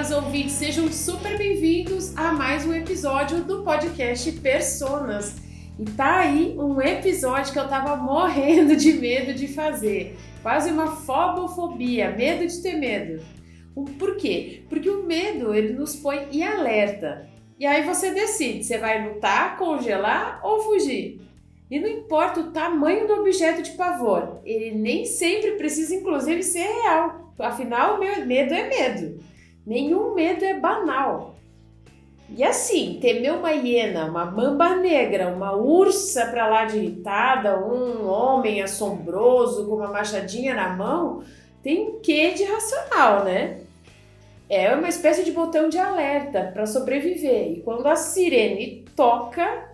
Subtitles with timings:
[0.00, 5.36] caros ouvintes, sejam super bem-vindos a mais um episódio do podcast Personas.
[5.78, 10.16] E tá aí um episódio que eu tava morrendo de medo de fazer.
[10.42, 13.22] Quase uma fobofobia, medo de ter medo.
[13.98, 14.62] Por quê?
[14.70, 17.28] Porque o medo ele nos põe em alerta.
[17.58, 21.20] E aí você decide, você vai lutar, congelar ou fugir.
[21.70, 26.64] E não importa o tamanho do objeto de pavor, ele nem sempre precisa, inclusive, ser
[26.64, 27.34] real.
[27.38, 29.29] Afinal, medo é medo.
[29.66, 31.36] Nenhum medo é banal.
[32.36, 38.08] E assim, temer uma hiena, uma mamba negra, uma ursa pra lá de irritada, um
[38.08, 41.24] homem assombroso com uma machadinha na mão,
[41.62, 43.62] tem um quê de racional, né?
[44.48, 47.52] É uma espécie de botão de alerta para sobreviver.
[47.52, 49.68] E quando a sirene toca,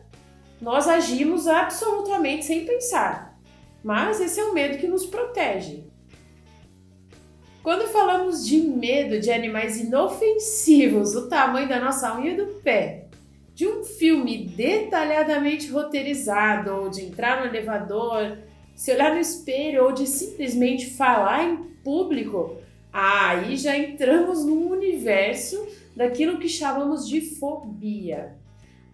[0.61, 3.39] nós agimos absolutamente sem pensar.
[3.85, 5.85] Mas esse é o medo que nos protege.
[7.67, 13.07] Quando falamos de medo de animais inofensivos, do tamanho da nossa unha do pé,
[13.57, 18.39] de um filme detalhadamente roteirizado, ou de entrar no elevador,
[18.77, 22.57] se olhar no espelho, ou de simplesmente falar em público,
[22.93, 28.37] aí já entramos no universo daquilo que chamamos de fobia.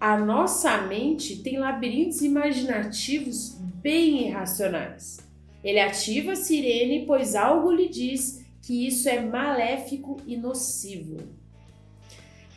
[0.01, 5.21] A nossa mente tem labirintos imaginativos bem irracionais.
[5.63, 11.17] Ele ativa a sirene, pois algo lhe diz que isso é maléfico e nocivo.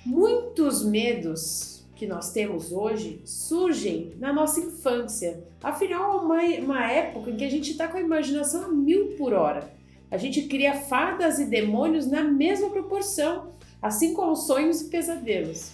[0.05, 5.43] Muitos medos que nós temos hoje surgem na nossa infância.
[5.63, 9.15] Afinal, é uma, uma época em que a gente está com a imaginação a mil
[9.17, 9.73] por hora.
[10.11, 15.71] A gente cria fadas e demônios na mesma proporção, assim como sonhos e pesadelos.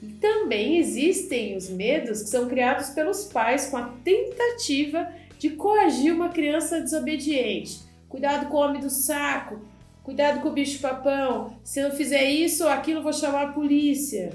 [0.00, 6.14] E também existem os medos que são criados pelos pais com a tentativa de coagir
[6.14, 7.83] uma criança desobediente
[8.14, 9.58] Cuidado com o homem do saco.
[10.04, 11.56] Cuidado com o bicho papão.
[11.64, 14.32] Se eu fizer isso ou aquilo, vou chamar a polícia.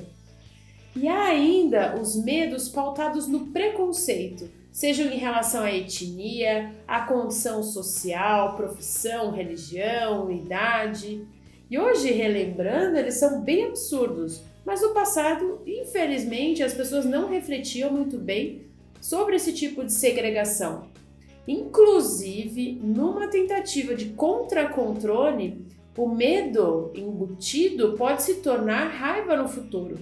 [0.93, 7.63] E há ainda os medos pautados no preconceito, sejam em relação à etnia, à condição
[7.63, 11.25] social, profissão, religião, idade.
[11.71, 17.93] E hoje, relembrando, eles são bem absurdos, mas no passado, infelizmente, as pessoas não refletiam
[17.93, 18.63] muito bem
[18.99, 20.98] sobre esse tipo de segregação.
[21.49, 25.65] Inclusive, numa tentativa de contra-controle,
[25.97, 29.97] o medo embutido pode se tornar raiva no futuro.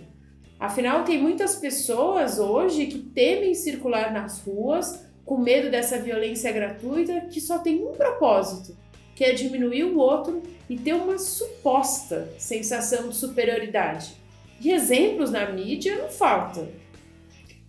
[0.59, 7.22] Afinal, tem muitas pessoas hoje que temem circular nas ruas com medo dessa violência gratuita
[7.31, 8.75] que só tem um propósito,
[9.16, 14.18] que é diminuir o outro e ter uma suposta sensação de superioridade.
[14.59, 16.68] E exemplos na mídia não faltam.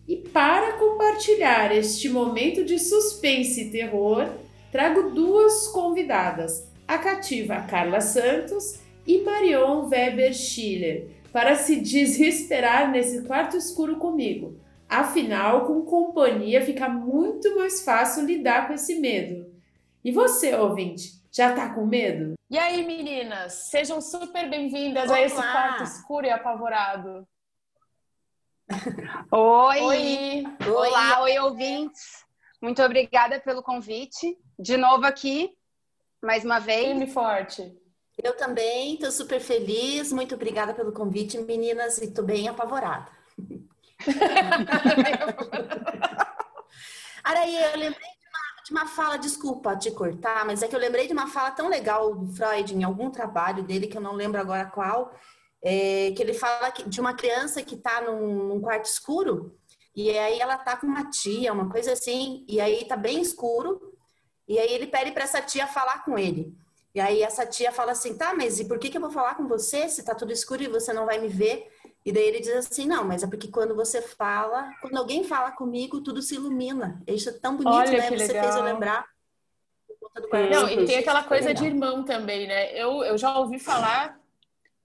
[0.09, 4.27] E para compartilhar este momento de suspense e terror,
[4.73, 13.25] trago duas convidadas, a cativa Carla Santos e Marion Weber Schiller, para se desesperar nesse
[13.25, 14.59] quarto escuro comigo.
[14.89, 19.53] Afinal, com companhia fica muito mais fácil lidar com esse medo.
[20.03, 22.33] E você, ouvinte, já tá com medo?
[22.49, 27.29] E aí, meninas, sejam super bem-vindas a esse quarto escuro e apavorado.
[29.33, 29.81] Oi.
[29.81, 30.45] oi!
[30.71, 32.23] Olá, oi, ouvintes!
[32.61, 34.37] Muito obrigada pelo convite.
[34.59, 35.57] De novo aqui,
[36.23, 36.89] mais uma vez.
[36.89, 37.75] Firme forte.
[38.23, 40.13] Eu também, estou super feliz.
[40.13, 43.11] Muito obrigada pelo convite, meninas, e estou bem apavorada.
[47.25, 50.81] Araí, eu lembrei de uma, de uma, fala, desculpa te cortar, mas é que eu
[50.81, 54.13] lembrei de uma fala tão legal do Freud em algum trabalho dele, que eu não
[54.13, 55.15] lembro agora qual,
[55.63, 59.59] é, que ele fala de uma criança que está num, num, quarto escuro
[59.95, 63.93] e aí ela tá com uma tia, uma coisa assim, e aí tá bem escuro,
[64.47, 66.55] e aí ele pede para essa tia falar com ele.
[66.95, 69.35] E aí essa tia fala assim, tá, mas e por que, que eu vou falar
[69.35, 71.69] com você se tá tudo escuro e você não vai me ver?
[72.05, 75.51] E daí ele diz assim, não, mas é porque quando você fala, quando alguém fala
[75.51, 77.03] comigo, tudo se ilumina.
[77.07, 78.09] Isso é tão bonito, Olha, né?
[78.09, 78.45] Você legal.
[78.45, 79.05] fez eu lembrar.
[80.51, 82.73] Não, e tem aquela coisa de irmão também, né?
[82.73, 84.19] Eu, eu já ouvi falar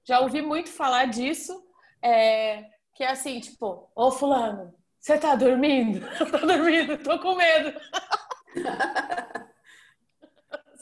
[0.03, 1.63] já ouvi muito falar disso,
[2.01, 6.05] é, que é assim, tipo, ô fulano, você tá dormindo?
[6.31, 7.79] tô dormindo, tô com medo.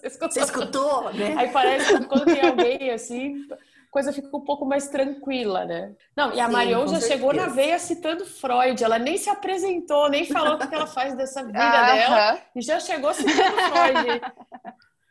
[0.02, 0.32] Você escutou?
[0.32, 1.36] Você escutou, né?
[1.38, 3.46] Aí parece que quando tem alguém assim,
[3.92, 5.96] coisa fica um pouco mais tranquila, né?
[6.16, 7.08] Não, e a Sim, Marion já certeza.
[7.08, 8.84] chegou na veia citando Freud.
[8.84, 11.94] Ela nem se apresentou, nem falou o que ela faz dessa vida uh -huh.
[11.94, 12.42] dela.
[12.56, 14.22] E já chegou citando Freud.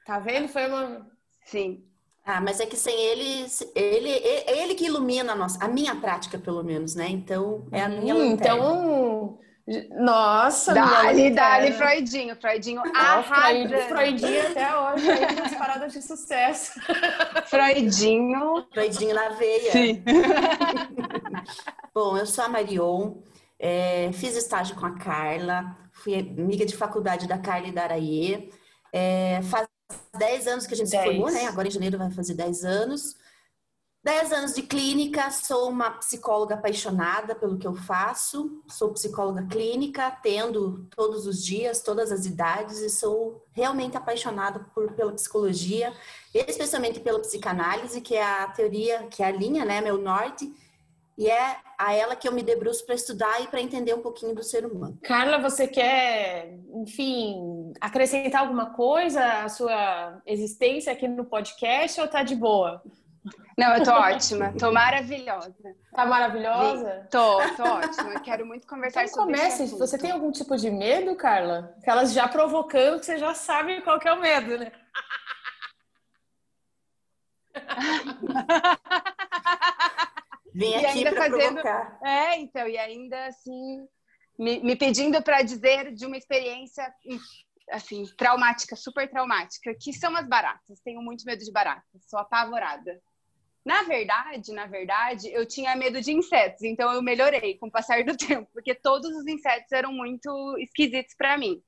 [0.04, 0.48] Tá vendo?
[0.48, 1.06] Foi uma...
[1.44, 1.84] Sim.
[2.24, 4.10] Ah, mas é que sem ele, ele,
[4.46, 7.08] ele que ilumina a nossa, a minha prática, pelo menos, né?
[7.08, 9.38] Então, é a minha hum, Então,
[9.98, 12.36] Nossa, Dali, dali, Freudinho.
[12.36, 13.78] Freudinho arrasa.
[13.88, 16.80] Freudinho até hoje, aí nas paradas de sucesso.
[17.46, 18.66] Freudinho.
[18.72, 19.72] Freudinho na veia.
[19.72, 20.02] Sim.
[21.94, 23.14] Bom, eu sou a Marion,
[23.58, 28.50] é, fiz estágio com a Carla, fui amiga de faculdade da Carla e da Araê.
[28.92, 29.68] É, faz
[30.20, 31.02] 10 anos que a gente dez.
[31.02, 31.46] se formou, né?
[31.46, 33.16] Agora em janeiro vai fazer 10 anos.
[34.02, 38.62] 10 anos de clínica, sou uma psicóloga apaixonada pelo que eu faço.
[38.66, 44.92] Sou psicóloga clínica, atendo todos os dias, todas as idades e sou realmente apaixonada por,
[44.92, 45.92] pela psicologia,
[46.32, 50.50] especialmente pela psicanálise, que é a teoria, que é a linha, né, meu norte,
[51.20, 54.34] e é a ela que eu me debruço para estudar e para entender um pouquinho
[54.34, 54.98] do ser humano.
[55.02, 62.22] Carla, você quer, enfim, acrescentar alguma coisa à sua existência aqui no podcast ou tá
[62.22, 62.82] de boa?
[63.58, 65.54] Não, eu tô ótima, tô maravilhosa.
[65.94, 67.06] Tá maravilhosa?
[67.10, 68.18] Tô, tô ótima.
[68.20, 69.66] Quero muito conversar então, sobre comece.
[69.76, 71.76] Você tem algum tipo de medo, Carla?
[71.82, 74.72] Aquelas já provocando que você já sabe qual que é o medo, né?
[80.54, 81.60] Vem aqui para fazendo...
[81.60, 81.98] provocar.
[82.02, 83.86] É, então, e ainda assim,
[84.38, 86.92] me, me pedindo para dizer de uma experiência
[87.70, 90.80] assim, traumática, super traumática, que são as baratas.
[90.84, 93.00] Tenho muito medo de baratas, sou apavorada.
[93.64, 98.02] Na verdade, na verdade, eu tinha medo de insetos, então eu melhorei com o passar
[98.04, 101.62] do tempo, porque todos os insetos eram muito esquisitos para mim.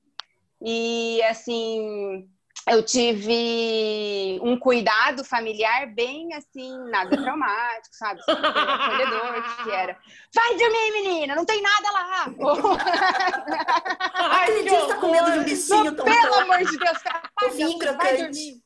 [0.61, 2.28] E assim,
[2.69, 8.20] eu tive um cuidado familiar bem assim, nada traumático, sabe?
[8.29, 9.99] acolhedor, que era
[10.35, 12.26] vai dormir, menina, não tem nada lá.
[14.14, 17.23] Ai, Aquele dia tá com medo de um bichinho tão Pelo amor de Deus, cara,
[17.97, 18.62] vai dormir.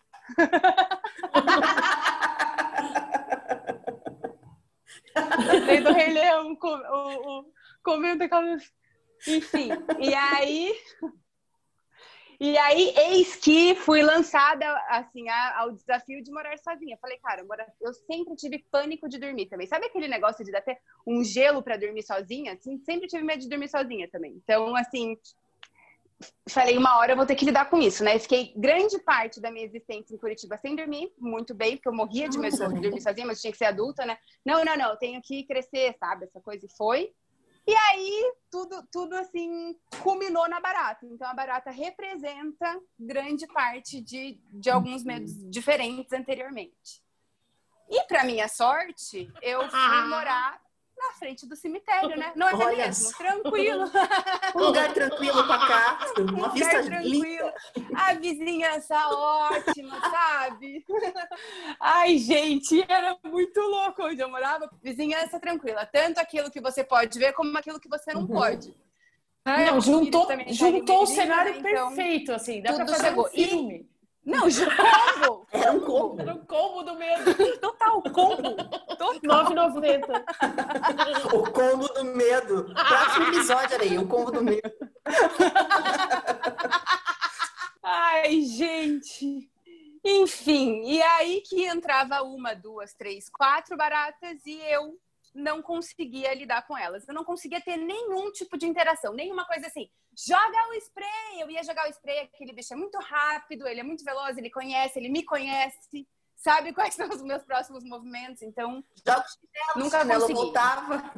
[5.50, 7.44] Lembrei do Rei Leão com, o, o,
[7.82, 8.62] comendo aquelas...
[9.26, 10.74] Enfim, e aí
[12.38, 16.98] e aí, eis que fui lançada, assim, ao desafio de morar sozinha.
[17.00, 17.44] Falei, cara,
[17.80, 19.66] eu sempre tive pânico de dormir também.
[19.66, 22.52] Sabe aquele negócio de dar até um gelo para dormir sozinha?
[22.52, 24.32] Assim, sempre tive medo de dormir sozinha também.
[24.42, 25.16] Então, assim,
[26.48, 28.18] falei, uma hora eu vou ter que lidar com isso, né?
[28.18, 32.28] Fiquei grande parte da minha existência em Curitiba sem dormir, muito bem, porque eu morria
[32.28, 34.16] de medo de dormir sozinha, mas tinha que ser adulta, né?
[34.44, 36.24] Não, não, não, eu tenho que crescer, sabe?
[36.24, 37.12] Essa coisa e foi.
[37.66, 41.04] E aí, tudo, tudo assim, culminou na barata.
[41.04, 47.02] Então, a barata representa grande parte de, de alguns medos diferentes anteriormente.
[47.88, 50.06] E, para minha sorte, eu fui ah.
[50.08, 50.65] morar
[51.06, 52.32] na frente do cemitério, né?
[52.34, 53.12] Não é Olha mesmo?
[53.16, 53.84] Tranquilo.
[54.54, 55.98] Um lugar tranquilo pra cá,
[56.32, 57.52] uma um vista tranquilo.
[57.94, 60.84] A vizinhança ótima, sabe?
[61.80, 64.70] Ai, gente, era muito louco onde eu morava.
[64.82, 65.86] Vizinhança tranquila.
[65.86, 68.28] Tanto aquilo que você pode ver, como aquilo que você não uhum.
[68.28, 68.74] pode.
[69.44, 71.70] Não, juntou, juntou o cenário né?
[71.70, 72.60] então, perfeito, assim.
[72.60, 73.26] Dá pra fazer chegou.
[73.26, 73.74] um filme.
[73.74, 73.95] E
[74.26, 75.46] não, combo!
[75.52, 76.20] Era um combo.
[76.20, 77.58] Era um combo do medo.
[77.60, 78.56] Total, combo.
[78.96, 79.44] Total.
[79.46, 80.24] 9,90.
[81.32, 82.74] o combo do medo.
[82.74, 84.72] Próximo episódio aí, o combo do medo.
[87.82, 89.48] Ai, gente.
[90.04, 94.96] Enfim, e aí que entrava uma, duas, três, quatro baratas e eu
[95.36, 97.06] não conseguia lidar com elas.
[97.06, 99.88] Eu não conseguia ter nenhum tipo de interação, nenhuma coisa assim.
[100.16, 101.40] Joga o spray!
[101.40, 104.50] Eu ia jogar o spray, aquele bicho é muito rápido, ele é muito veloz, ele
[104.50, 108.42] conhece, ele me conhece, sabe quais são os meus próximos movimentos.
[108.42, 109.24] Então, Joga
[109.76, 110.40] nunca chinelo consegui.
[110.40, 111.12] voltava.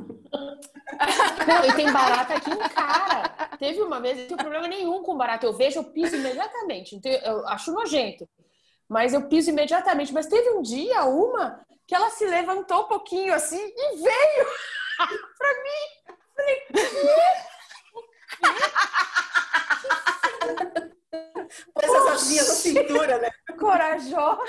[1.46, 3.56] Não, e tem barata aqui em cara.
[3.58, 5.46] Teve uma vez, não tem problema nenhum com barata.
[5.46, 7.00] Eu vejo, eu piso imediatamente.
[7.22, 8.28] Eu acho nojento.
[8.88, 10.12] Mas eu piso imediatamente.
[10.12, 14.46] Mas teve um dia, uma, que ela se levantou um pouquinho assim e veio
[15.38, 16.16] pra mim.
[16.34, 16.66] Falei,
[21.74, 23.30] Pôs essa vinha na cintura, né?
[23.58, 24.42] Corajosa.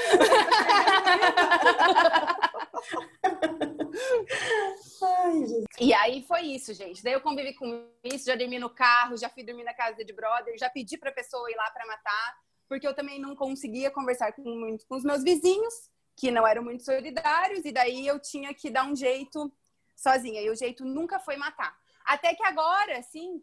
[5.01, 5.43] Ai,
[5.79, 7.03] e aí foi isso, gente.
[7.03, 10.13] Daí eu convivi com isso, já dormi no carro, já fui dormir na casa de
[10.13, 12.37] brother, já pedi pra pessoa ir lá pra matar,
[12.69, 15.73] porque eu também não conseguia conversar com, muito com os meus vizinhos
[16.15, 19.51] que não eram muito solidários, e daí eu tinha que dar um jeito
[19.95, 20.41] sozinha.
[20.41, 21.73] E o jeito nunca foi matar.
[22.05, 23.41] Até que agora, assim,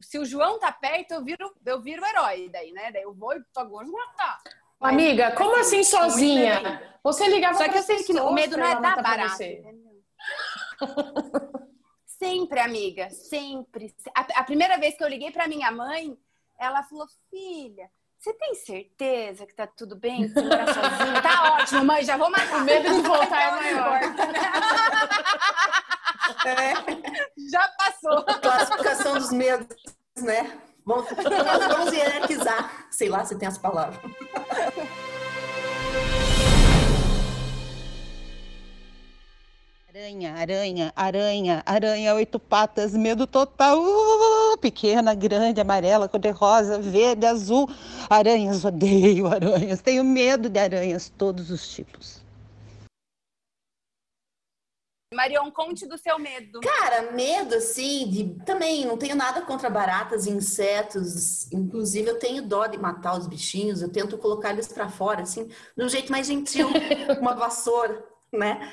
[0.00, 2.90] se o João tá perto, eu viro, eu viro o herói daí, né?
[2.90, 4.40] Daí eu vou e agora matar.
[4.80, 6.98] Amiga, como assim, assim sozinha?
[7.02, 9.44] Você ligava Só que eu sei que o medo não é da barata.
[12.06, 13.94] sempre, amiga, sempre.
[14.14, 16.16] A, a, primeira vez que eu liguei para minha mãe,
[16.58, 17.90] ela falou: "Filha,
[18.24, 20.26] você tem certeza que tá tudo bem?
[20.26, 21.20] Você mora sozinha?
[21.20, 22.56] Tá ótimo, mãe, já vou matar.
[22.56, 24.00] O medo de voltar é maior.
[26.46, 26.72] É.
[27.50, 28.24] Já passou.
[28.24, 29.66] Classificação dos medos,
[30.16, 30.58] né?
[30.86, 31.06] Vamos,
[31.68, 32.86] vamos hierarquizar.
[32.90, 34.00] Sei lá se tem as palavras.
[39.94, 43.78] Aranha, aranha, aranha, aranha, oito patas, medo total.
[43.80, 47.68] Uh, pequena, grande, amarela, cor-de-rosa, verde, azul.
[48.08, 49.80] Aranhas, odeio aranhas.
[49.80, 52.24] Tenho medo de aranhas, todos os tipos.
[55.14, 56.60] Marion, conte do seu medo.
[56.60, 58.44] Cara, medo, assim, de...
[58.44, 61.50] também não tenho nada contra baratas e insetos.
[61.52, 65.48] Inclusive, eu tenho dó de matar os bichinhos, eu tento colocar eles para fora, assim,
[65.76, 66.68] de um jeito mais gentil,
[67.20, 68.72] uma vassoura, né?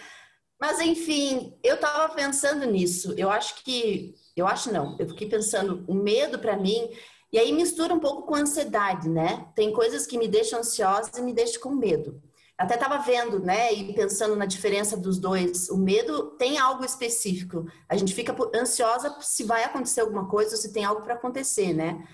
[0.62, 3.16] Mas enfim, eu estava pensando nisso.
[3.18, 4.96] Eu acho que, eu acho não.
[5.00, 6.88] Eu fiquei pensando, o medo para mim
[7.34, 9.48] e aí mistura um pouco com ansiedade, né?
[9.56, 12.22] Tem coisas que me deixam ansiosa e me deixam com medo.
[12.58, 15.68] Até estava vendo, né, e pensando na diferença dos dois.
[15.70, 17.66] O medo tem algo específico.
[17.90, 22.08] A gente fica ansiosa se vai acontecer alguma coisa se tem algo para acontecer, né?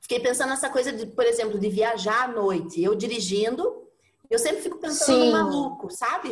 [0.00, 2.82] Fiquei pensando nessa coisa de, por exemplo, de viajar à noite.
[2.82, 3.89] Eu dirigindo,
[4.30, 5.26] eu sempre fico pensando Sim.
[5.26, 6.30] no maluco, sabe?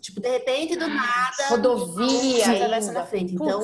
[0.00, 1.48] Tipo, de repente, do nada.
[1.48, 2.50] Rodovia.
[2.50, 3.34] Atravessa na frente.
[3.34, 3.62] Então.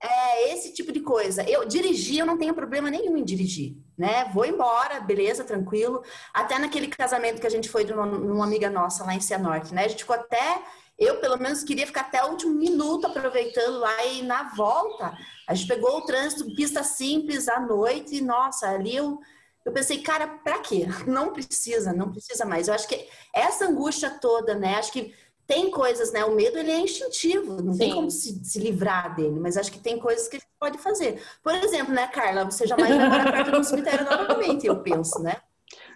[0.00, 1.42] É esse tipo de coisa.
[1.42, 4.30] Eu dirigir, eu não tenho problema nenhum em dirigir, né?
[4.32, 6.04] Vou embora, beleza, tranquilo.
[6.32, 9.74] Até naquele casamento que a gente foi de uma, uma amiga nossa lá em Cianorte,
[9.74, 9.86] né?
[9.86, 10.62] A gente ficou até
[10.98, 15.16] eu, pelo menos, queria ficar até o último minuto aproveitando lá e na volta
[15.46, 19.20] a gente pegou o trânsito, pista simples à noite e, nossa, ali eu
[19.68, 20.86] eu pensei, cara, pra quê?
[21.06, 22.68] Não precisa, não precisa mais.
[22.68, 24.76] Eu acho que essa angústia toda, né?
[24.76, 25.14] Acho que
[25.46, 26.24] tem coisas, né?
[26.24, 27.78] O medo ele é instintivo, não Sim.
[27.78, 30.78] tem como se, se, livrar dele, mas acho que tem coisas que a gente pode
[30.78, 31.22] fazer.
[31.42, 35.36] Por exemplo, né, Carla, você jamais vai morar perto um cemitério novamente, eu penso, né?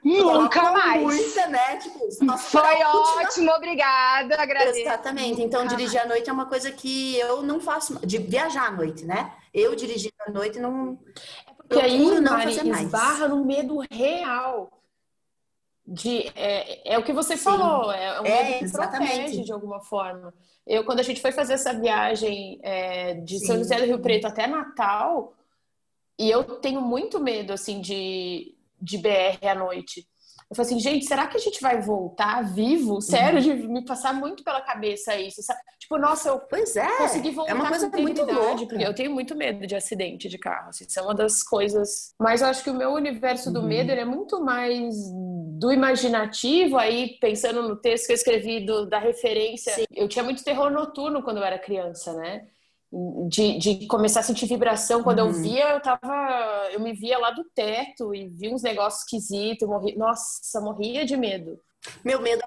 [0.05, 1.03] Nunca mais.
[1.03, 1.77] Muita, né?
[1.77, 4.81] Tipo, Foi ótimo, obrigada, agradeço.
[4.81, 5.41] Exatamente.
[5.41, 9.05] Então, dirigir à noite é uma coisa que eu não faço, de viajar à noite,
[9.05, 9.33] né?
[9.55, 10.99] Eu dirigindo à noite não.
[11.73, 14.71] Porque aí, Mari, esbarra no medo real.
[15.85, 17.43] De, é, é o que você Sim.
[17.43, 19.13] falou, é um é, medo que exatamente.
[19.13, 20.33] protege de alguma forma.
[20.65, 23.47] Eu, quando a gente foi fazer essa viagem é, de Sim.
[23.47, 25.35] São José do Rio Preto até Natal,
[26.19, 30.07] e eu tenho muito medo, assim, de, de BR à noite.
[30.53, 33.01] Eu falei assim, gente, será que a gente vai voltar vivo?
[33.01, 33.57] Sério, uhum.
[33.57, 35.43] de me passar muito pela cabeça isso.
[35.43, 35.59] Sabe?
[35.79, 38.67] Tipo, nossa, eu pois é, consegui voltar é uma coisa muito louca.
[38.67, 40.69] porque eu tenho muito medo de acidente de carro.
[40.69, 42.15] Assim, isso é uma das coisas.
[42.21, 43.67] Mas eu acho que o meu universo do uhum.
[43.67, 44.95] medo é muito mais
[45.59, 46.77] do imaginativo.
[46.77, 49.85] Aí, pensando no texto que eu escrevi do, da referência, Sim.
[49.95, 52.47] eu tinha muito terror noturno quando eu era criança, né?
[53.29, 55.03] De, de começar a sentir vibração.
[55.03, 55.29] Quando uhum.
[55.29, 56.69] eu via, eu tava.
[56.71, 59.67] Eu me via lá do teto e vi uns negócios esquisitos.
[59.67, 61.59] Morri, nossa, morria de medo.
[62.05, 62.43] Meu medo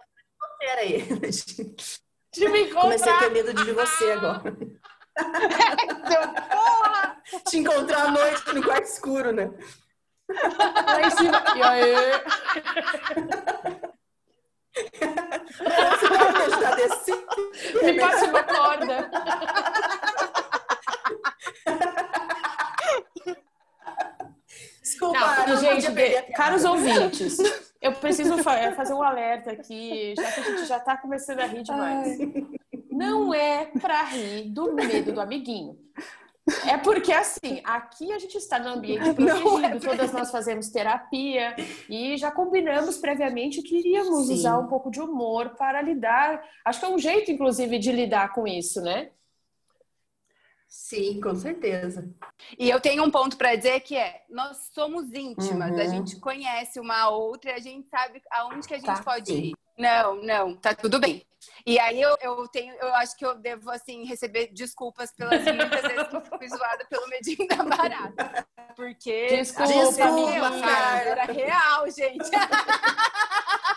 [0.62, 1.08] é aí.
[2.34, 2.82] De me encontrar.
[2.82, 4.58] Comecei a ter medo de você agora.
[6.52, 7.22] porra!
[7.48, 9.50] Te encontrar à noite no quarto escuro, né?
[10.28, 11.44] Lá em cima.
[11.56, 11.96] E aí?
[14.76, 16.78] Você pode me ajudar?
[17.84, 19.10] Me passe uma corda.
[24.82, 27.38] Desculpa, não, não gente, de, caros ouvintes,
[27.82, 31.64] eu preciso fazer um alerta aqui, já que a gente já tá começando a rir
[31.64, 32.20] demais.
[32.20, 32.46] Ai.
[32.92, 35.78] Não é para rir do medo do amiguinho.
[36.68, 41.56] É porque, assim, aqui a gente está no ambiente protegido, é todas nós fazemos terapia
[41.90, 44.34] e já combinamos previamente que iríamos Sim.
[44.34, 46.44] usar um pouco de humor para lidar.
[46.64, 49.10] Acho que é um jeito, inclusive, de lidar com isso, né?
[50.68, 52.10] Sim, com certeza.
[52.58, 55.80] E eu tenho um ponto para dizer que é: nós somos íntimas, uhum.
[55.80, 59.42] a gente conhece uma outra, a gente sabe aonde que a gente tá, pode sim.
[59.50, 59.56] ir.
[59.78, 61.26] Não, não, tá tudo bem.
[61.66, 65.82] E aí eu, eu tenho, eu acho que eu devo assim receber desculpas pelas muitas
[65.82, 68.48] vezes que eu fui zoada pelo medinho da barata.
[68.76, 72.30] Porque desculpa, desculpa cara, era real, gente.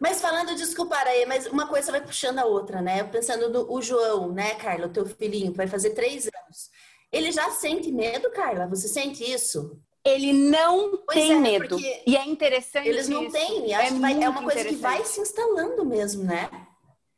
[0.00, 3.02] Mas falando, desculpa, aí, mas uma coisa vai puxando a outra, né?
[3.04, 6.70] Pensando no o João, né, Carla, o teu filhinho, que vai fazer três anos.
[7.10, 8.66] Ele já sente medo, Carla?
[8.66, 9.80] Você sente isso?
[10.04, 11.78] Ele não pois tem é, medo.
[12.06, 12.88] E é interessante.
[12.88, 13.72] Eles não têm.
[13.72, 16.48] É, vai, é, uma coisa que vai se instalando mesmo, né?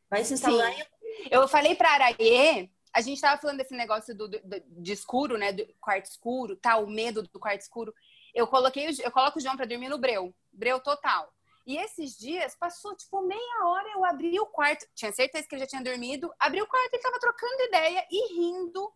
[0.08, 0.74] Vai se instalando.
[0.74, 0.82] Sim.
[1.30, 5.52] Eu falei para Araê, a gente tava falando desse negócio do, do, de escuro, né?
[5.52, 7.92] Do quarto escuro, tal, o medo do quarto escuro.
[8.34, 11.30] Eu coloquei, eu coloco o João para dormir no breu, breu total.
[11.68, 15.60] E esses dias, passou tipo meia hora, eu abri o quarto, tinha certeza que ele
[15.60, 18.90] já tinha dormido, abri o quarto, ele tava trocando ideia e rindo,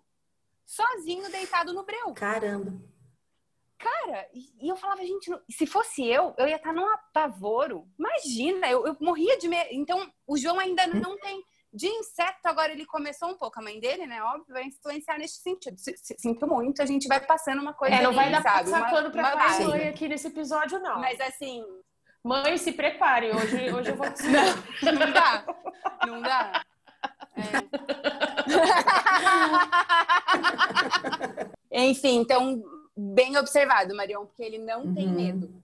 [0.64, 2.14] sozinho, deitado no breu.
[2.14, 2.72] Caramba.
[3.78, 7.86] Cara, e eu falava, gente, se fosse eu, eu ia estar num apavoro.
[7.98, 9.68] Imagina, eu, eu morria de medo.
[9.72, 13.80] Então, o João ainda não tem De inseto, agora ele começou um pouco, a mãe
[13.80, 14.22] dele, né?
[14.22, 15.76] Óbvio, vai influenciar nesse sentido.
[15.78, 17.96] Sinto muito, a gente vai passando uma coisa.
[17.96, 18.70] É, não ali, vai dar sabe?
[18.70, 21.00] passar pano pra uma e aqui nesse episódio, não.
[21.00, 21.64] Mas assim,
[22.24, 25.44] Mãe, se prepare, hoje, hoje eu vou te não, não dá.
[26.06, 26.64] Não dá.
[31.70, 31.84] É.
[31.88, 32.62] Enfim, então,
[32.96, 35.14] bem observado, Marion, porque ele não tem Uhum.
[35.14, 35.62] medo.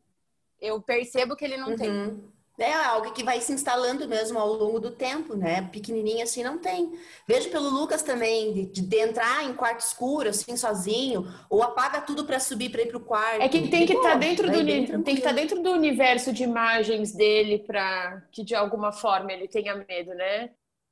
[0.60, 2.20] Eu percebo que ele não tem.
[2.58, 2.64] Uhum.
[2.66, 5.62] É algo que vai se instalando mesmo ao longo do tempo, né?
[5.62, 6.92] Pequenininho assim não tem.
[7.26, 12.24] Vejo pelo Lucas também, de, de entrar em quarto escuro, assim, sozinho, ou apaga tudo
[12.24, 13.42] para subir para ir pro quarto.
[13.42, 15.34] É que tem que estar pô, dentro do tem que estar tranquilo.
[15.34, 20.50] dentro do universo de imagens dele para que de alguma forma ele tenha medo, né?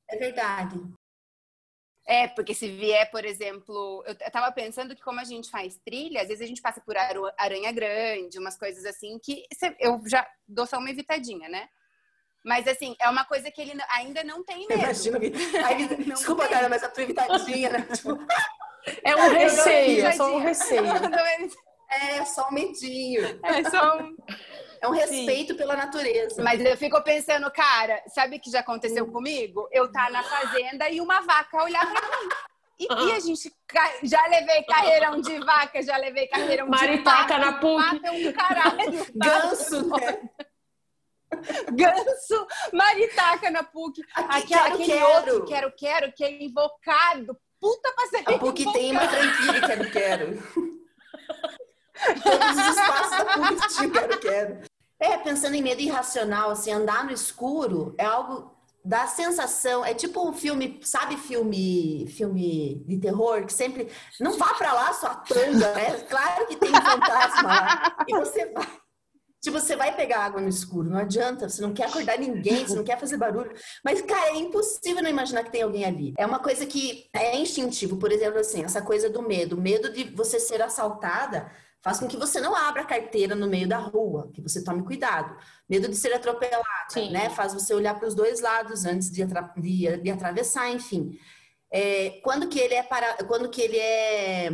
[0.08, 0.80] É verdade.
[2.08, 6.22] É, porque se vier, por exemplo, eu tava pensando que como a gente faz trilha,
[6.22, 10.24] às vezes a gente passa por aranha grande, umas coisas assim que cê- eu já
[10.46, 11.68] dou só uma evitadinha, né?
[12.44, 14.80] Mas assim, é uma coisa que ele ainda não tem medo.
[14.80, 15.18] Imagina.
[15.66, 16.52] Aí, desculpa, tem.
[16.52, 17.88] cara, mas a tua evitadinha, né?
[17.92, 18.16] Tipo,
[19.02, 20.84] É um receio, é só um receio.
[21.90, 23.40] é só um medinho.
[23.42, 24.16] É só um...
[24.80, 26.42] É um respeito pela natureza.
[26.42, 29.68] Mas eu fico pensando, cara, sabe o que já aconteceu comigo?
[29.72, 32.28] Eu tá na fazenda e uma vaca olhar pra mim.
[32.78, 33.50] E, e a gente
[34.02, 37.60] já levei carreirão de vaca, já levei carreirão Maritaca de na pato.
[37.60, 38.00] PUC.
[38.00, 39.06] Pato é um caralho.
[39.14, 40.30] Ganso, né?
[41.72, 44.02] Ganso, maritaca na PUC.
[44.14, 45.06] Aqui, Aquele, quero, aquele quero.
[45.06, 47.36] outro, quero, quero, que é invocado.
[47.58, 50.75] Puta pra ser A PUC tem uma franquia Quero Quero.
[52.22, 54.58] Todos os espaços da PUC tinham Quero.
[54.98, 60.26] É, pensando em medo irracional, assim, andar no escuro é algo dá sensação, é tipo
[60.26, 63.88] um filme, sabe filme, filme de terror que sempre
[64.20, 65.98] não vá pra lá sua tanga, né?
[66.08, 68.64] Claro que tem fantasma lá e você vai
[69.46, 72.74] Tipo, você vai pegar água no escuro, não adianta, você não quer acordar ninguém, você
[72.74, 73.54] não quer fazer barulho.
[73.84, 76.14] Mas, cara, é impossível não imaginar que tem alguém ali.
[76.18, 79.56] É uma coisa que é instintivo, por exemplo, assim, essa coisa do medo.
[79.56, 81.48] Medo de você ser assaltada
[81.86, 84.82] faz com que você não abra a carteira no meio da rua, que você tome
[84.82, 85.36] cuidado.
[85.68, 87.12] Medo de ser atropelada, Sim.
[87.12, 87.30] né?
[87.30, 91.16] Faz você olhar para os dois lados antes de, atra- de- de atravessar, enfim.
[91.70, 94.50] É, quando que ele é para, quando que ele é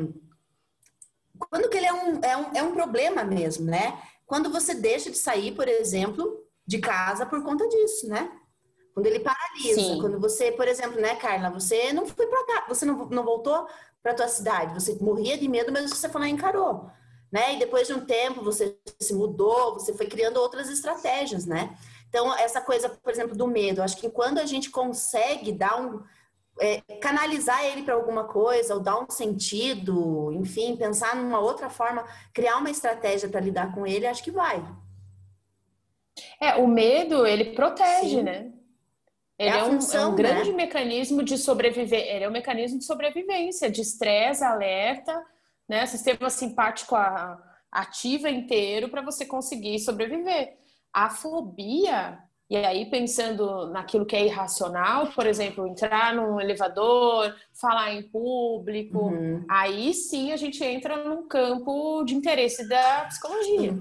[1.39, 3.99] quando que ele é um, é, um, é um problema mesmo, né?
[4.27, 8.31] Quando você deixa de sair, por exemplo, de casa por conta disso, né?
[8.93, 9.99] Quando ele paralisa, Sim.
[10.03, 13.67] quando você, por exemplo, né, Carla, você não foi para cá, você não, não voltou
[14.03, 16.91] para tua cidade, você morria de medo, mas você e encarou,
[17.33, 17.55] né?
[17.55, 21.75] E depois de um tempo você se mudou, você foi criando outras estratégias, né?
[22.09, 26.03] Então, essa coisa, por exemplo, do medo, acho que quando a gente consegue dar um,
[26.61, 32.05] é, canalizar ele para alguma coisa, ou dar um sentido, enfim, pensar numa outra forma,
[32.35, 34.63] criar uma estratégia para lidar com ele, acho que vai.
[36.39, 38.23] É, o medo, ele protege, Sim.
[38.23, 38.53] né?
[39.39, 40.17] É Ele a é, um, função, é um né?
[40.17, 42.15] grande mecanismo de sobrevivência.
[42.15, 45.25] Ele é um mecanismo de sobrevivência, de estresse, alerta,
[45.69, 45.87] né?
[45.87, 47.39] Sistema simpático a-
[47.71, 50.57] ativa inteiro para você conseguir sobreviver.
[50.93, 52.19] A fobia,
[52.51, 58.99] e aí pensando naquilo que é irracional, por exemplo, entrar num elevador, falar em público,
[58.99, 59.45] Uhum.
[59.49, 63.75] aí sim a gente entra num campo de interesse da psicologia.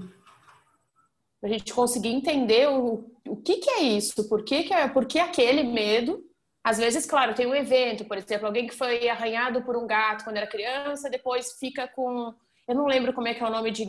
[1.44, 5.04] A gente conseguir entender o, o que, que é isso, por que, que é, por
[5.06, 6.24] que aquele medo.
[6.64, 10.22] Às vezes, claro, tem um evento, por exemplo, alguém que foi arranhado por um gato
[10.24, 12.32] quando era criança, depois fica com.
[12.68, 13.84] Eu não lembro como é que é o nome de,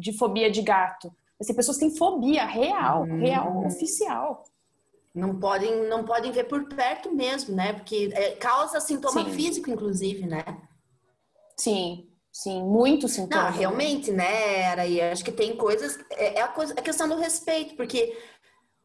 [0.00, 1.12] de fobia de gato.
[1.38, 3.18] Mas tem pessoas que têm fobia real, Uhum.
[3.18, 4.42] real, oficial.
[5.14, 7.72] Não podem, não podem ver por perto mesmo, né?
[7.74, 9.30] Porque é, causa sintoma Sim.
[9.32, 10.44] físico, inclusive, né?
[11.56, 13.50] Sim, sim, muito Não, sintoma.
[13.50, 15.00] realmente, né, Araí?
[15.00, 15.98] Acho que tem coisas.
[16.10, 18.16] É, é a, coisa, a questão do respeito, porque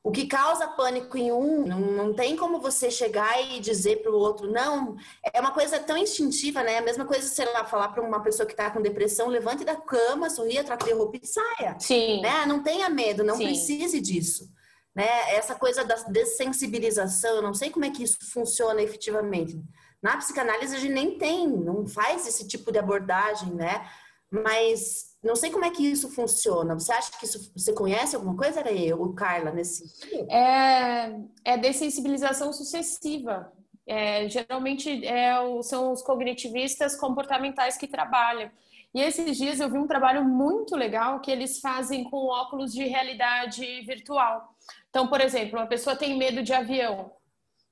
[0.03, 4.11] o que causa pânico em um, não, não tem como você chegar e dizer para
[4.11, 4.95] o outro, não.
[5.31, 6.79] É uma coisa tão instintiva, né?
[6.79, 9.75] A mesma coisa, sei lá, falar para uma pessoa que está com depressão, levante da
[9.75, 11.77] cama, sorria, troque de roupa e saia.
[11.79, 12.45] Sim, Né?
[12.47, 13.45] Não tenha medo, não Sim.
[13.45, 14.49] precise disso.
[14.95, 15.07] Né?
[15.35, 19.61] Essa coisa da dessensibilização, eu não sei como é que isso funciona efetivamente.
[20.01, 23.87] Na psicanálise a gente nem tem, não faz esse tipo de abordagem, né?
[24.31, 26.73] Mas não sei como é que isso funciona.
[26.73, 30.31] Você acha que isso, você conhece alguma coisa, era eu, Carla, nesse sentido?
[30.31, 33.51] é, é dessensibilização sucessiva.
[33.85, 38.49] É, geralmente é são os cognitivistas comportamentais que trabalham.
[38.93, 42.83] E esses dias eu vi um trabalho muito legal que eles fazem com óculos de
[42.83, 44.55] realidade virtual.
[44.89, 47.11] Então, por exemplo, uma pessoa tem medo de avião.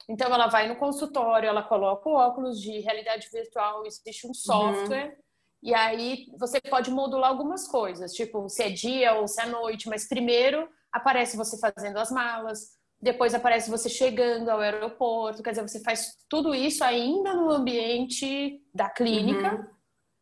[0.07, 5.17] Então, ela vai no consultório, ela coloca o óculos de realidade virtual, existe um software,
[5.61, 9.89] e aí você pode modular algumas coisas, tipo se é dia ou se é noite,
[9.89, 15.67] mas primeiro aparece você fazendo as malas, depois aparece você chegando ao aeroporto, quer dizer,
[15.67, 19.55] você faz tudo isso ainda no ambiente da clínica.
[19.55, 19.65] Uhum.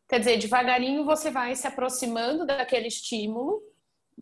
[0.08, 3.60] Quer dizer, devagarinho você vai se aproximando daquele estímulo,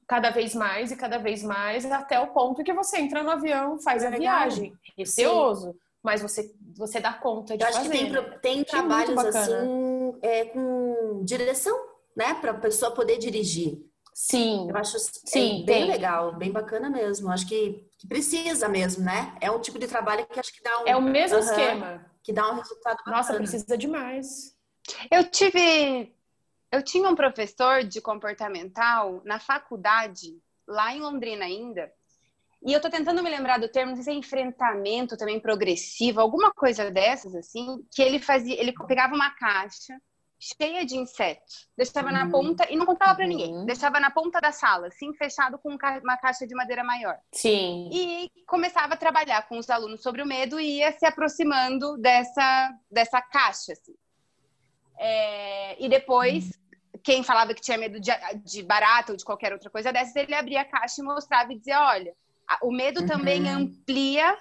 [0.07, 3.79] cada vez mais e cada vez mais, até o ponto que você entra no avião,
[3.79, 4.73] faz é a viagem.
[4.97, 7.91] Receoso, mas você, você dá conta de Eu acho fazer.
[7.91, 9.86] que tem, tem trabalhos assim
[10.23, 11.79] é, com direção,
[12.17, 12.35] né?
[12.35, 13.85] Para a pessoa poder dirigir.
[14.15, 14.71] Sim.
[14.71, 15.91] Eu acho Sim, é bem tem.
[15.91, 17.31] legal, bem bacana mesmo.
[17.31, 19.37] Acho que, que, precisa mesmo, né?
[19.43, 20.87] É um tipo de trabalho que acho que dá um.
[20.87, 22.05] É o mesmo esquema.
[22.23, 23.17] Que dá um resultado bacana.
[23.19, 24.57] Nossa, precisa demais.
[25.11, 26.15] Eu tive.
[26.73, 31.93] Eu tinha um professor de comportamental na faculdade, lá em Londrina ainda.
[32.65, 36.21] E eu tô tentando me lembrar do termo, não sei se é enfrentamento também progressivo,
[36.21, 39.95] alguma coisa dessas, assim, que ele fazia, ele pegava uma caixa
[40.39, 41.69] cheia de insetos.
[41.77, 42.13] Deixava uhum.
[42.13, 43.55] na ponta e não contava para ninguém.
[43.55, 43.67] Uhum.
[43.67, 47.19] Deixava na ponta da sala, assim, fechado com uma caixa de madeira maior.
[47.33, 47.89] Sim.
[47.93, 52.75] E começava a trabalhar com os alunos sobre o medo e ia se aproximando dessa,
[52.91, 53.95] dessa caixa, assim.
[54.99, 57.01] É, e depois, uhum.
[57.03, 58.11] quem falava que tinha medo de,
[58.45, 61.59] de barata ou de qualquer outra coisa dessas, ele abria a caixa e mostrava e
[61.59, 62.15] dizia, olha,
[62.63, 63.59] o medo também uhum.
[63.59, 64.37] amplia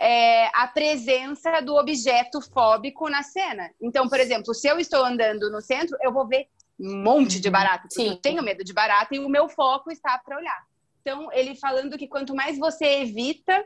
[0.00, 3.70] é, a presença do objeto fóbico na cena.
[3.80, 7.50] Então, por exemplo, se eu estou andando no centro, eu vou ver um monte de
[7.50, 7.88] barata.
[7.90, 8.08] Sim.
[8.08, 10.66] Eu tenho medo de barata e o meu foco está para olhar.
[11.00, 13.64] Então, ele falando que quanto mais você evita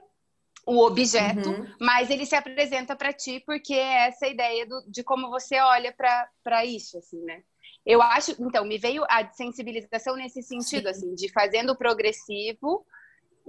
[0.66, 1.74] o objeto, uhum.
[1.80, 5.92] mais ele se apresenta para ti, porque é essa ideia do, de como você olha
[5.92, 7.42] para isso, assim, né?
[7.84, 10.90] Eu acho, então, me veio a sensibilização nesse sentido, Sim.
[10.90, 12.84] assim, de fazendo progressivo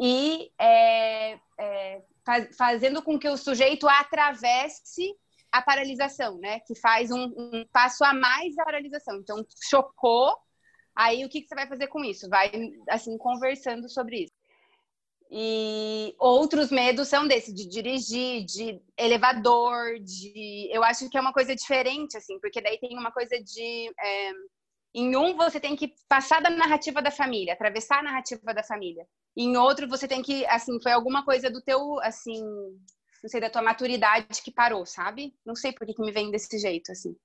[0.01, 5.15] e é, é, faz, fazendo com que o sujeito atravesse
[5.51, 6.59] a paralisação, né?
[6.61, 9.17] Que faz um, um, passo a mais da paralisação.
[9.17, 10.35] Então, chocou,
[10.95, 12.27] aí o que, que você vai fazer com isso?
[12.27, 12.51] Vai,
[12.89, 14.33] assim, conversando sobre isso.
[15.29, 20.67] E outros medos são desses, de dirigir, de elevador, de...
[20.71, 23.93] Eu acho que é uma coisa diferente, assim, porque daí tem uma coisa de...
[23.99, 24.31] É
[24.93, 29.07] em um, você tem que passar da narrativa da família, atravessar a narrativa da família.
[29.35, 32.43] Em outro, você tem que, assim, foi alguma coisa do teu, assim,
[33.23, 35.33] não sei, da tua maturidade que parou, sabe?
[35.45, 37.15] Não sei por que, que me vem desse jeito, assim.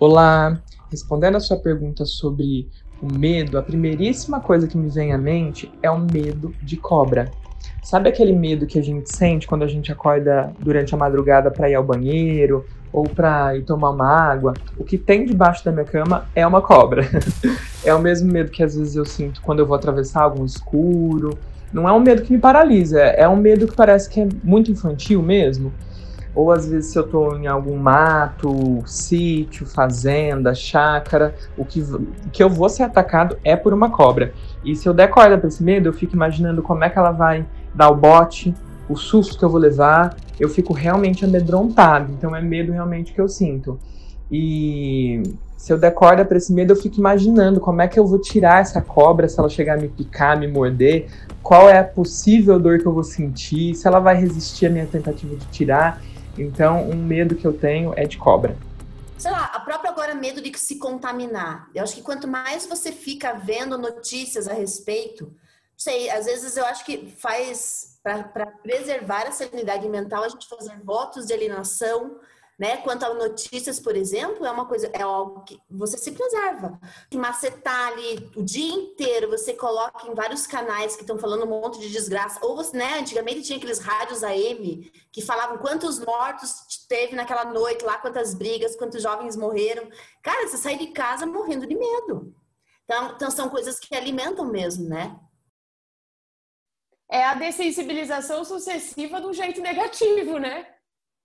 [0.00, 0.60] Olá,
[0.90, 2.68] respondendo a sua pergunta sobre
[3.00, 7.32] o medo, a primeiríssima coisa que me vem à mente é o medo de cobra.
[7.82, 11.70] Sabe aquele medo que a gente sente quando a gente acorda durante a madrugada para
[11.70, 14.54] ir ao banheiro ou para ir tomar uma água?
[14.76, 17.02] O que tem debaixo da minha cama é uma cobra.
[17.84, 21.38] é o mesmo medo que às vezes eu sinto quando eu vou atravessar algum escuro.
[21.72, 24.70] Não é um medo que me paralisa, é um medo que parece que é muito
[24.70, 25.72] infantil mesmo
[26.34, 31.82] ou às vezes se eu estou em algum mato, sítio, fazenda, chácara, o que,
[32.32, 34.32] que eu vou ser atacado é por uma cobra.
[34.64, 37.12] E se eu der corda para esse medo, eu fico imaginando como é que ela
[37.12, 38.54] vai dar o bote,
[38.88, 42.12] o susto que eu vou levar, eu fico realmente amedrontado.
[42.12, 43.78] Então é medo realmente que eu sinto.
[44.30, 45.22] E
[45.56, 48.20] se eu der corda para esse medo, eu fico imaginando como é que eu vou
[48.20, 51.08] tirar essa cobra se ela chegar a me picar, me morder,
[51.42, 54.86] qual é a possível dor que eu vou sentir, se ela vai resistir à minha
[54.86, 56.00] tentativa de tirar.
[56.42, 58.56] Então, um medo que eu tenho é de cobra.
[59.18, 61.68] Sei lá, a própria agora medo de se contaminar.
[61.74, 65.32] Eu acho que quanto mais você fica vendo notícias a respeito, não
[65.76, 70.78] sei, às vezes eu acho que faz para preservar a sanidade mental a gente fazer
[70.82, 72.18] votos de alienação,
[72.58, 72.78] né?
[72.78, 76.80] Quanto a notícias, por exemplo, é uma coisa, é algo que você se preserva.
[77.14, 81.78] Macetar ali o dia inteiro, você coloca em vários canais que estão falando um monte
[81.78, 82.44] de desgraça.
[82.44, 82.98] Ou você, né?
[82.98, 88.74] Antigamente tinha aqueles rádios AM que falavam quantos mortos teve naquela noite lá, quantas brigas,
[88.74, 89.88] quantos jovens morreram.
[90.20, 92.34] Cara, você sai de casa morrendo de medo.
[92.84, 95.16] Então, então são coisas que alimentam mesmo, né?
[97.10, 100.66] É a dessensibilização sucessiva do jeito negativo, né?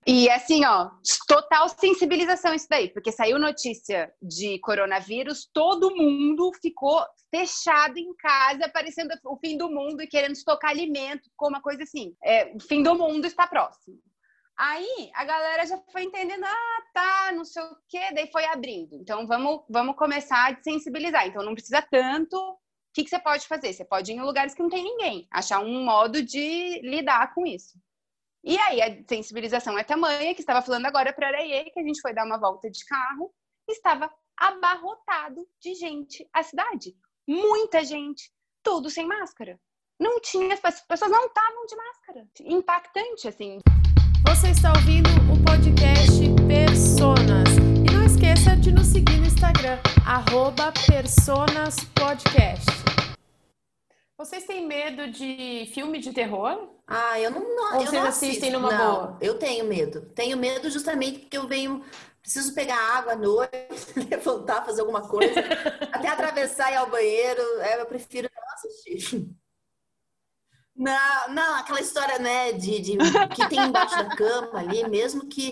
[0.05, 0.91] E assim, ó,
[1.27, 8.69] total sensibilização isso daí, porque saiu notícia de coronavírus, todo mundo ficou fechado em casa,
[8.69, 12.13] parecendo o fim do mundo e querendo estocar alimento, com uma coisa assim.
[12.21, 13.97] É, o fim do mundo está próximo.
[14.57, 18.95] Aí a galera já foi entendendo, ah, tá, não sei o quê, daí foi abrindo.
[18.95, 21.27] Então vamos, vamos começar a sensibilizar.
[21.27, 22.37] Então não precisa tanto.
[22.37, 22.57] O
[22.93, 23.73] que, que você pode fazer?
[23.73, 27.47] Você pode ir em lugares que não tem ninguém, achar um modo de lidar com
[27.47, 27.79] isso.
[28.43, 32.01] E aí a sensibilização é tamanha que estava falando agora para Araie, que a gente
[32.01, 33.33] foi dar uma volta de carro,
[33.69, 36.93] estava abarrotado de gente a cidade.
[37.25, 38.29] Muita gente,
[38.61, 39.57] tudo sem máscara.
[39.97, 42.27] não tinha, as pessoas não estavam de máscara.
[42.41, 43.59] Impactante, assim.
[44.27, 47.47] Você está ouvindo o podcast Personas.
[47.87, 49.79] E não esqueça de nos seguir no Instagram,
[50.85, 52.65] personaspodcast.
[54.17, 56.73] Vocês têm medo de filme de terror?
[56.95, 58.77] Ah, eu não, não Ou eu vocês não assistem numa não.
[58.95, 59.17] boa?
[59.21, 60.01] Eu tenho medo.
[60.13, 61.83] Tenho medo justamente porque eu venho,
[62.21, 63.51] preciso pegar água à noite,
[64.09, 65.33] levantar, fazer alguma coisa,
[65.91, 67.41] até atravessar e ir ao banheiro.
[67.61, 69.27] É, eu prefiro não assistir.
[70.75, 72.97] Não, não, aquela história, né, de, de
[73.35, 75.51] que tem embaixo da cama ali, mesmo que,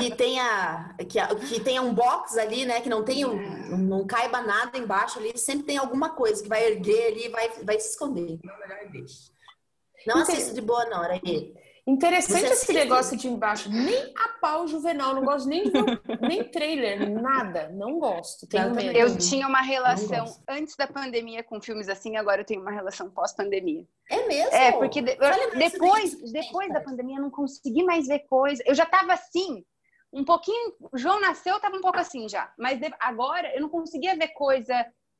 [0.00, 4.40] que tenha que, que tenha um box ali, né, que não tenha um- não caiba
[4.40, 7.90] nada embaixo ali, sempre tem alguma coisa que vai erguer ali e vai, vai se
[7.90, 8.38] esconder.
[8.42, 9.30] Então, melhor deixa.
[10.06, 10.32] Não Entendi.
[10.38, 11.54] assisto de boa não, Araí.
[11.88, 13.70] Interessante esse negócio de embaixo.
[13.70, 15.62] Nem a pau juvenal, não gosto nem
[16.20, 17.68] nem trailer, nada.
[17.68, 18.44] Não gosto.
[18.48, 19.08] Tenho Eu.
[19.08, 23.08] Eu tinha uma relação antes da pandemia com filmes assim, agora eu tenho uma relação
[23.08, 23.84] pós-pandemia.
[24.10, 24.52] É mesmo?
[24.52, 25.16] É, porque de-
[25.56, 26.74] depois, depois gente.
[26.74, 28.60] da pandemia eu não consegui mais ver coisa.
[28.66, 29.64] Eu já tava assim,
[30.12, 30.72] um pouquinho.
[30.92, 32.52] O João nasceu, eu tava um pouco assim já.
[32.58, 34.74] Mas de- agora eu não conseguia ver coisa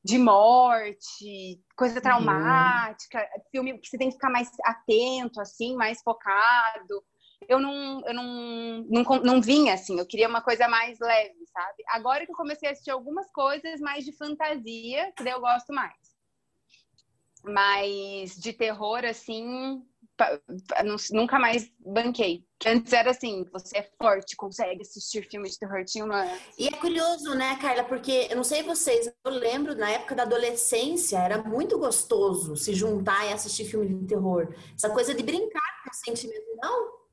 [0.07, 7.05] de morte, coisa traumática, filme que você tem que ficar mais atento, assim, mais focado.
[7.49, 11.83] Eu não, eu não, não, não vinha assim, eu queria uma coisa mais leve, sabe?
[11.89, 15.73] Agora que eu comecei a assistir algumas coisas mais de fantasia, que daí eu gosto
[15.73, 15.97] mais.
[17.43, 19.83] Mas de terror, assim,
[21.13, 22.45] nunca mais banquei.
[22.65, 25.85] Antes era assim, você é forte, consegue assistir filme de terror.
[25.85, 26.27] Tinha uma.
[26.59, 27.85] E é curioso, né, Carla?
[27.85, 32.75] Porque eu não sei vocês, eu lembro na época da adolescência era muito gostoso se
[32.75, 34.55] juntar e assistir filme de terror.
[34.75, 37.06] Essa coisa de brincar com o sentimento, não?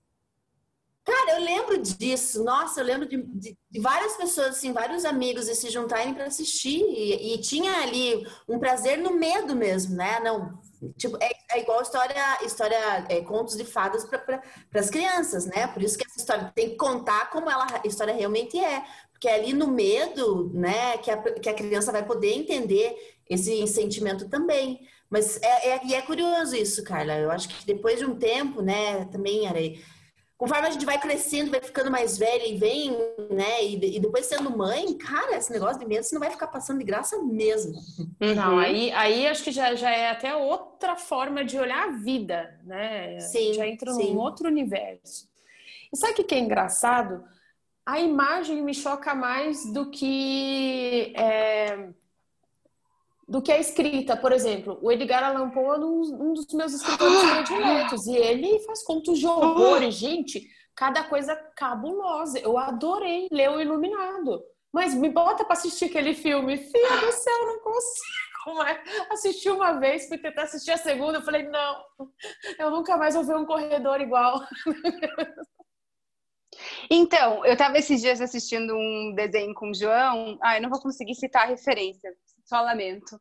[1.06, 2.44] Cara, eu lembro disso.
[2.46, 6.80] Nossa, eu lembro de, de- de várias pessoas, assim, vários amigos se juntarem para assistir.
[6.82, 10.20] E, e tinha ali um prazer no medo mesmo, né?
[10.22, 10.58] Não,
[10.98, 12.78] tipo, é, é igual história, história
[13.10, 14.42] é, contos de fadas para
[14.76, 15.68] as crianças, né?
[15.68, 18.84] Por isso que essa história tem que contar como ela, a história realmente é.
[19.12, 22.96] Porque é ali no medo, né, que a, que a criança vai poder entender
[23.30, 24.82] esse sentimento também.
[25.10, 27.14] Mas é, é, e é curioso isso, Carla.
[27.18, 29.82] Eu acho que depois de um tempo, né, também, Arei,
[30.44, 32.92] conforme a gente vai crescendo, vai ficando mais velha e vem,
[33.32, 36.48] né, e, e depois sendo mãe, cara, esse negócio de medo você não vai ficar
[36.48, 37.72] passando de graça mesmo.
[38.20, 38.60] Não, Uhum.
[38.60, 43.22] aí, aí acho que já, já é até outra forma de olhar a vida, né?
[43.22, 44.14] Sim, já entra sim.
[44.14, 45.30] num outro universo.
[45.94, 47.24] E sabe o que que é engraçado?
[47.86, 51.88] A imagem me choca mais do que é,
[53.28, 54.16] do que a escrita.
[54.18, 58.84] Por exemplo, o Edgar Allan Poe é um, dos meus escritores prediletos e ele faz
[58.84, 59.82] contos de horror.
[59.84, 62.40] E, gente, cada coisa cabulosa.
[62.40, 64.44] Eu adorei ler O Iluminado.
[64.72, 66.58] Mas me bota pra assistir aquele filme.
[66.58, 68.80] Filha do céu, eu não consigo mais.
[69.12, 71.20] Assisti uma vez, fui tentar assistir a segunda.
[71.20, 71.84] Eu falei, não,
[72.58, 74.42] eu nunca mais vou ver um corredor igual.
[76.90, 80.38] Então, eu tava esses dias assistindo um desenho com o João.
[80.42, 82.12] Ai, não vou conseguir citar a referência,
[82.46, 83.20] só lamento.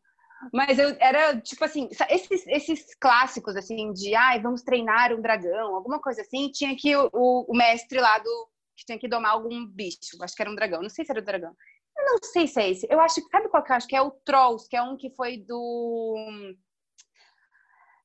[0.53, 5.75] Mas eu era tipo assim, esses, esses clássicos assim de ai, vamos treinar um dragão,
[5.75, 9.65] alguma coisa assim, tinha que o, o, mestre lá do que tinha que domar algum
[9.67, 11.55] bicho, acho que era um dragão, não sei se era um dragão.
[11.97, 12.87] Eu não sei se é esse.
[12.91, 14.97] Eu acho que sabe qual que eu acho que é o Trolls, que é um
[14.97, 16.55] que foi do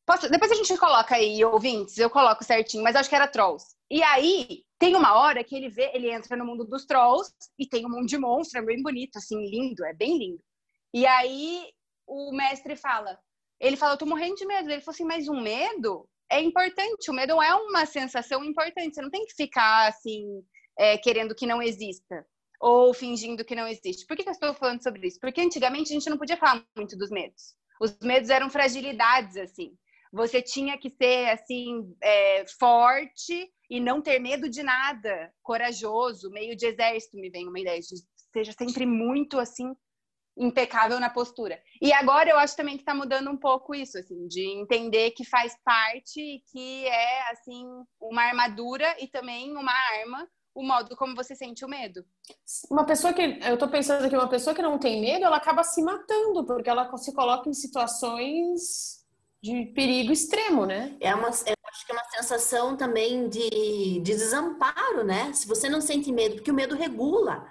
[0.07, 3.75] Posso- depois a gente coloca aí, ouvintes, eu coloco certinho, mas acho que era Trolls.
[3.91, 7.67] E aí, tem uma hora que ele vê, ele entra no mundo dos Trolls e
[7.67, 10.41] tem um mundo de monstro, é bem bonito, assim, lindo, é bem lindo.
[10.93, 11.65] E aí,
[12.07, 13.19] o mestre fala,
[13.59, 14.69] ele fala, eu tô morrendo de medo.
[14.69, 19.01] Ele falou assim, mas o medo é importante, o medo é uma sensação importante, você
[19.01, 20.43] não tem que ficar, assim,
[20.77, 22.25] é, querendo que não exista.
[22.59, 24.05] Ou fingindo que não existe.
[24.05, 25.19] Por que, eu estou falando sobre isso?
[25.19, 27.55] Porque antigamente a gente não podia falar muito dos medos.
[27.79, 29.77] Os medos eram fragilidades, assim.
[30.11, 36.55] Você tinha que ser assim é, forte e não ter medo de nada, corajoso, meio
[36.55, 37.87] de exército me vem uma ideia, de
[38.33, 39.75] seja sempre muito assim
[40.37, 41.59] impecável na postura.
[41.81, 45.25] E agora eu acho também que está mudando um pouco isso, assim, de entender que
[45.25, 47.65] faz parte e que é assim
[47.99, 52.03] uma armadura e também uma arma o modo como você sente o medo.
[52.71, 53.21] Uma pessoa que.
[53.43, 56.67] Eu tô pensando aqui, uma pessoa que não tem medo, ela acaba se matando, porque
[56.67, 59.05] ela se coloca em situações
[59.39, 60.97] de perigo extremo, né?
[60.99, 65.31] É uma, eu acho que é uma sensação também de, de desamparo, né?
[65.31, 67.47] Se você não sente medo, porque o medo regula.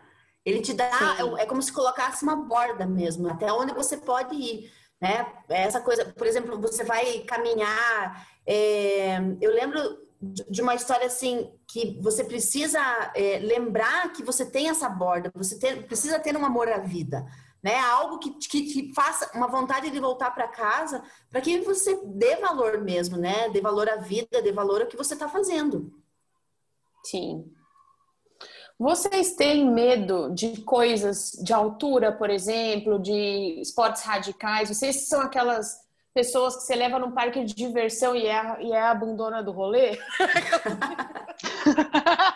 [0.46, 4.37] Ele te dá, é, é como se colocasse uma borda mesmo, até onde você pode
[4.37, 5.26] ir, né?
[5.48, 8.26] Essa coisa, por exemplo, você vai caminhar.
[8.46, 10.06] é, eu lembro
[10.48, 12.80] de uma história assim que você precisa
[13.14, 17.26] é, lembrar que você tem essa borda, você ter, precisa ter um amor à vida.
[17.62, 17.78] né?
[17.80, 22.37] Algo que, que, que faça uma vontade de voltar para casa, para que você dê
[22.37, 23.48] valor mesmo, né?
[23.50, 25.92] Dê valor à vida, dê valor ao que você está fazendo.
[27.04, 27.52] Sim.
[28.78, 34.68] Vocês têm medo de coisas de altura, por exemplo, de esportes radicais?
[34.68, 35.78] Vocês são aquelas
[36.12, 39.50] pessoas que você leva num parque de diversão e é, e é a abandona do
[39.50, 39.98] rolê?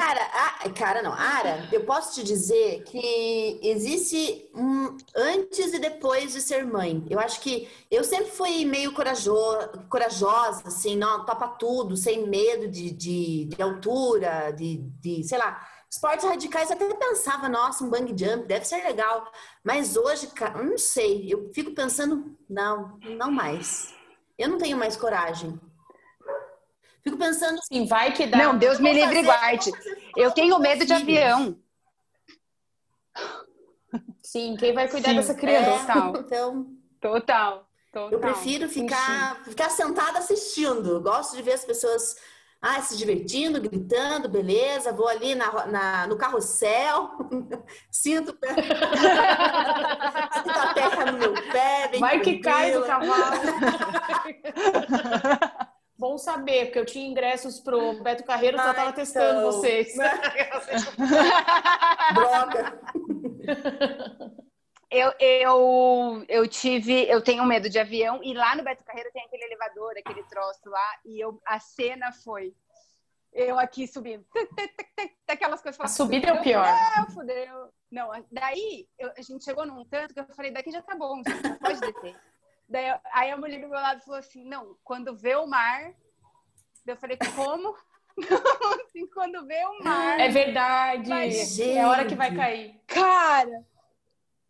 [0.00, 6.32] Cara, a, cara, não, Ara, eu posso te dizer que existe um antes e depois
[6.32, 7.04] de ser mãe.
[7.10, 9.34] Eu acho que eu sempre fui meio corajo,
[9.90, 15.68] corajosa, assim, não, topa tudo, sem medo de, de, de altura, de, de, sei lá,
[15.90, 16.70] esportes radicais.
[16.70, 19.30] até pensava, nossa, um bang jump deve ser legal.
[19.62, 23.94] Mas hoje, cara, não sei, eu fico pensando, não, não mais.
[24.38, 25.60] Eu não tenho mais coragem.
[27.02, 28.38] Fico pensando assim, vai que dá.
[28.38, 29.70] Não, Deus me livre e guarde.
[30.16, 31.56] Eu tenho medo de avião.
[34.22, 35.92] Sim, quem vai cuidar Sim, dessa criança?
[35.92, 36.66] É, então,
[37.00, 38.12] total, total.
[38.12, 41.00] Eu prefiro ficar, ficar sentada assistindo.
[41.00, 42.16] Gosto de ver as pessoas
[42.62, 44.92] ah, se divertindo, gritando, beleza.
[44.92, 47.10] Vou ali na, na no carrossel,
[47.90, 48.36] sinto,
[50.34, 51.90] sinto a terra no meu pé.
[51.98, 53.40] Vai que cai do cavalo.
[56.00, 59.94] Bom saber, porque eu tinha ingressos pro Beto Carreiro, só tava testando então, vocês.
[62.14, 62.80] Droga!
[64.90, 69.22] Eu, eu, eu tive, eu tenho medo de avião e lá no Beto Carreiro tem
[69.22, 72.54] aquele elevador, aquele troço lá e eu, a cena foi
[73.30, 74.24] eu aqui subindo,
[75.28, 75.78] aquelas coisas.
[75.78, 76.66] A subida é o pior.
[76.96, 77.72] Não, fudeu.
[77.90, 81.22] Não, daí eu, a gente chegou num tanto que eu falei, daqui já tá bom,
[81.60, 82.16] pode descer.
[82.70, 85.92] Daí, aí a mulher do meu lado falou assim: não, quando vê o mar.
[86.86, 87.76] Eu falei, como?
[88.86, 90.20] assim, quando vê o mar.
[90.20, 91.12] É verdade.
[91.62, 92.80] é a hora que vai cair.
[92.86, 93.66] Cara,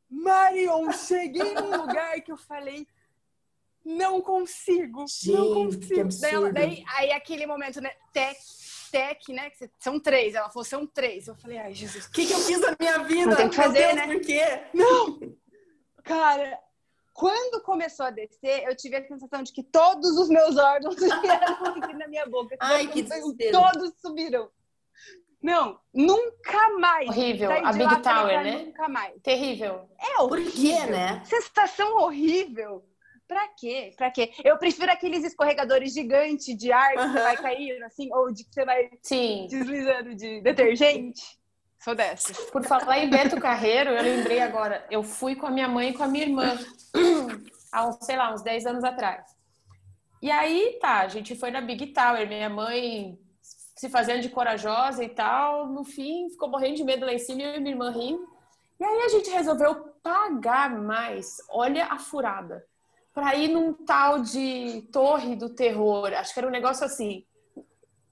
[0.08, 2.86] Marion, cheguei num lugar que eu falei.
[3.82, 6.08] Não consigo, Gente, não consigo.
[6.20, 7.90] Daí, daí, aí aquele momento, né?
[8.12, 8.36] Tec,
[8.92, 9.50] tec, né?
[9.78, 10.34] São três.
[10.34, 11.26] Ela falou, são três.
[11.26, 13.30] Eu falei, ai, Jesus, o que, que eu fiz na minha vida?
[13.30, 14.06] Não tem que fazer, Deus, né?
[14.06, 14.62] Por quê?
[14.74, 15.18] Não!
[16.02, 16.58] Cara,
[17.20, 21.66] quando começou a descer, eu tive a sensação de que todos os meus órgãos vieram
[21.66, 22.56] aqui na minha boca.
[22.58, 23.60] Ai, que desespero.
[23.60, 24.50] Todos subiram.
[25.42, 27.10] Não, nunca mais.
[27.10, 27.50] Horrível.
[27.50, 28.62] A Big Tower, né?
[28.64, 29.20] Nunca mais.
[29.22, 29.86] Terrível.
[29.98, 30.28] É horrível.
[30.28, 31.22] Por quê, né?
[31.26, 32.86] Sensação horrível.
[33.28, 33.92] Pra quê?
[33.98, 34.32] Pra quê?
[34.42, 38.64] Eu prefiro aqueles escorregadores gigantes de ar que vai caindo, assim, ou de que você
[38.64, 39.46] vai Sim.
[39.48, 41.38] deslizando de detergente.
[41.82, 42.34] Sou dessa.
[42.52, 44.84] Por falar em Beto Carreiro, eu lembrei agora.
[44.90, 46.58] Eu fui com a minha mãe e com a minha irmã
[47.72, 49.24] há, uns, sei lá, uns 10 anos atrás.
[50.20, 52.28] E aí, tá, a gente foi na Big Tower.
[52.28, 55.68] Minha mãe se fazendo de corajosa e tal.
[55.68, 58.28] No fim, ficou morrendo de medo lá em cima e minha irmã rindo.
[58.78, 61.38] E aí a gente resolveu pagar mais.
[61.48, 62.62] Olha a furada.
[63.14, 66.12] Pra ir num tal de Torre do Terror.
[66.12, 67.24] Acho que era um negócio assim.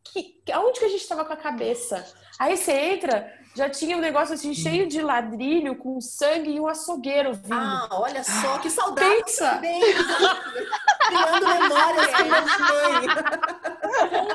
[0.05, 2.03] Que, aonde que a gente tava com a cabeça?
[2.39, 6.69] Aí você entra, já tinha um negócio assim cheio de ladrilho, com sangue e um
[6.69, 7.55] açougueiro vindo.
[7.55, 9.59] Ah, olha só, que saudade Pensa.
[11.09, 12.25] Criando memórias com
[12.69, 13.09] mãe.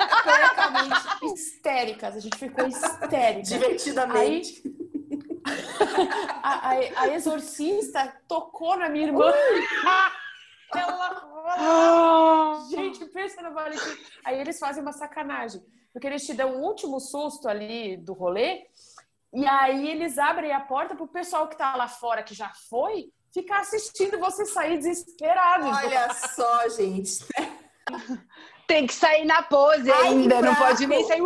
[0.09, 2.15] Completamente histéricas.
[2.17, 3.41] A gente ficou histérica.
[3.43, 4.61] Divertidamente.
[5.45, 6.09] Aí,
[6.43, 9.31] a, a, a, exorcista tocou na minha irmã.
[10.75, 11.29] Ela...
[11.45, 12.65] Ah.
[12.69, 13.97] Gente, pensa no Valentim.
[14.25, 15.63] Aí eles fazem uma sacanagem.
[15.93, 18.65] Porque eles te dão o um último susto ali do rolê
[19.33, 23.05] e aí eles abrem a porta pro pessoal que tá lá fora, que já foi,
[23.33, 25.65] ficar assistindo você sair desesperado.
[25.65, 27.25] Olha só, gente.
[28.67, 31.21] Tem que sair na pose Ai, ainda, não pode nem sair.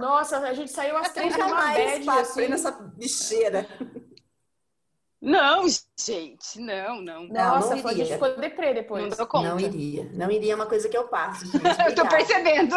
[0.00, 2.48] Nossa, a gente saiu às três da bad, assim.
[2.48, 3.66] nessa bicheira.
[5.24, 5.64] Não,
[5.98, 7.26] gente, não, não.
[7.28, 8.18] Nossa, não, não iria.
[8.18, 9.08] foi deprê depois.
[9.08, 9.48] Não dou conta.
[9.48, 10.06] Não iria.
[10.12, 11.46] Não iria é uma coisa que eu passo.
[11.46, 12.74] Gente, eu tô percebendo.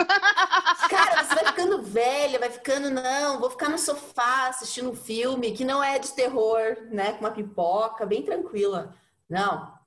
[0.90, 5.52] Cara, você vai ficando velha, vai ficando, não, vou ficar no sofá assistindo um filme
[5.52, 7.12] que não é de terror, né?
[7.14, 8.96] Com uma pipoca, bem tranquila.
[9.30, 9.78] Não.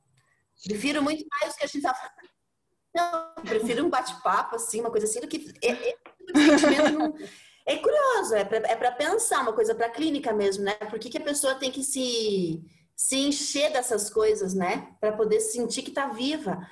[0.63, 2.13] Prefiro muito mais o que a gente tá
[2.95, 5.51] Não, prefiro um bate-papo, assim, uma coisa assim, do que.
[5.63, 5.97] É, é,
[7.73, 10.75] é curioso, é para é pensar, uma coisa para clínica mesmo, né?
[10.75, 12.63] Por que, que a pessoa tem que se,
[12.97, 14.89] se encher dessas coisas, né?
[15.01, 16.67] Para poder sentir que está viva.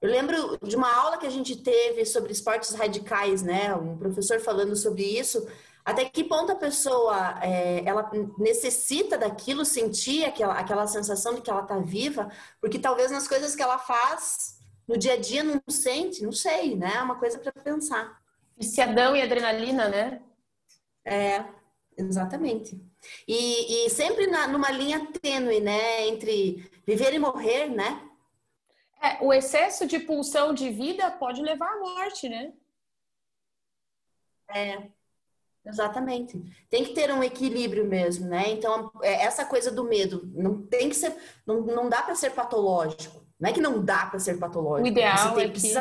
[0.00, 3.74] Eu lembro de uma aula que a gente teve sobre esportes radicais, né?
[3.74, 5.46] Um professor falando sobre isso.
[5.84, 11.50] Até que ponto a pessoa é, ela necessita daquilo, sentir aquela, aquela sensação de que
[11.50, 15.60] ela está viva, porque talvez nas coisas que ela faz no dia a dia não
[15.68, 16.92] sente, não sei, né?
[16.96, 18.20] É uma coisa para pensar.
[18.56, 20.20] Viciadão e adrenalina, né?
[21.04, 21.44] É.
[21.96, 22.80] Exatamente.
[23.26, 26.06] E, e sempre na, numa linha tênue, né?
[26.08, 28.08] Entre viver e morrer, né?
[29.02, 32.52] É, o excesso de pulsão de vida pode levar à morte, né?
[34.48, 34.88] É,
[35.64, 36.40] exatamente.
[36.70, 38.50] Tem que ter um equilíbrio mesmo, né?
[38.50, 41.14] Então, é, essa coisa do medo não tem que ser,
[41.46, 43.22] não, não dá para ser patológico.
[43.38, 44.88] Não é que não dá para ser patológico.
[44.88, 45.74] O ideal é que...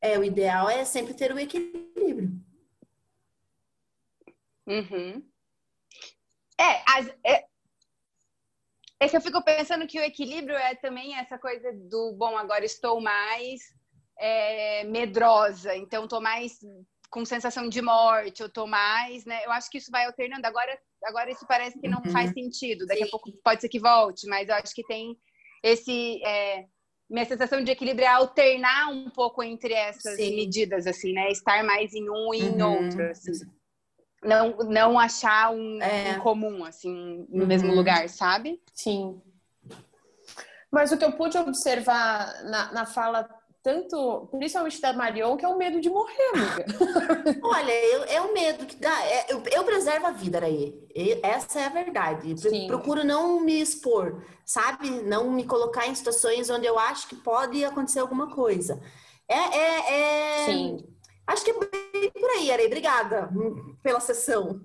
[0.00, 2.30] É, o ideal é sempre ter o equilíbrio.
[4.66, 5.22] Uhum.
[6.58, 7.44] É, as, é,
[9.00, 12.64] é que eu fico pensando que o equilíbrio é também essa coisa do, bom, agora
[12.64, 13.60] estou mais
[14.18, 16.58] é, medrosa, então estou mais
[17.10, 19.44] com sensação de morte, eu tô mais, né?
[19.44, 20.44] Eu acho que isso vai alternando.
[20.46, 22.10] Agora, agora isso parece que não uhum.
[22.10, 22.86] faz sentido.
[22.86, 23.08] Daqui Sim.
[23.08, 25.16] a pouco pode ser que volte, mas eu acho que tem
[25.62, 26.64] esse é,
[27.08, 30.34] minha sensação de equilíbrio é alternar um pouco entre essas Sim.
[30.34, 31.30] medidas, assim, né?
[31.30, 32.58] Estar mais em um e uhum.
[32.58, 33.32] em outro, assim.
[34.24, 36.16] Não, não achar um, é.
[36.16, 37.46] um comum, assim, no uhum.
[37.46, 38.60] mesmo lugar, sabe?
[38.74, 39.20] Sim.
[40.70, 43.28] Mas o que eu pude observar na, na fala
[43.64, 46.66] tanto, principalmente da Marion, que é o medo de morrer, amiga.
[47.42, 49.06] Olha, eu, é o medo que dá.
[49.06, 50.86] É, eu, eu, preservo a vida, Araí.
[51.22, 52.38] Essa é a verdade.
[52.38, 52.66] Sim.
[52.66, 54.90] Procuro não me expor, sabe?
[54.90, 58.78] Não me colocar em situações onde eu acho que pode acontecer alguma coisa.
[59.26, 60.44] É, é, é...
[60.44, 60.76] Sim.
[61.26, 62.66] Acho que é bem por aí, Arei.
[62.66, 63.30] Obrigada
[63.82, 64.60] pela sessão.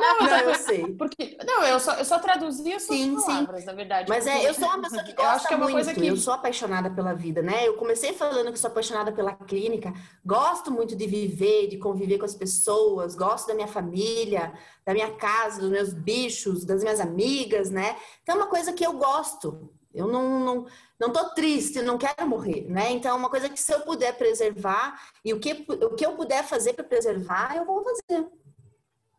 [0.00, 0.94] não, não, eu sei.
[0.94, 3.66] Porque, não, eu só, eu só traduzi as suas sim, palavras, sim.
[3.66, 4.08] na verdade.
[4.08, 5.74] Mas é, eu sou uma pessoa que gosta eu acho que é uma muito.
[5.74, 6.06] Coisa que...
[6.06, 7.66] Eu sou apaixonada pela vida, né?
[7.66, 9.92] Eu comecei falando que sou apaixonada pela clínica.
[10.24, 13.14] Gosto muito de viver, de conviver com as pessoas.
[13.14, 14.52] Gosto da minha família,
[14.84, 17.96] da minha casa, dos meus bichos, das minhas amigas, né?
[18.22, 19.70] Então é uma coisa que eu gosto.
[19.94, 20.66] Eu não, não,
[20.98, 22.90] não tô triste, não quero morrer, né?
[22.90, 26.16] Então, é uma coisa que se eu puder preservar e o que, o que eu
[26.16, 28.26] puder fazer para preservar, eu vou fazer.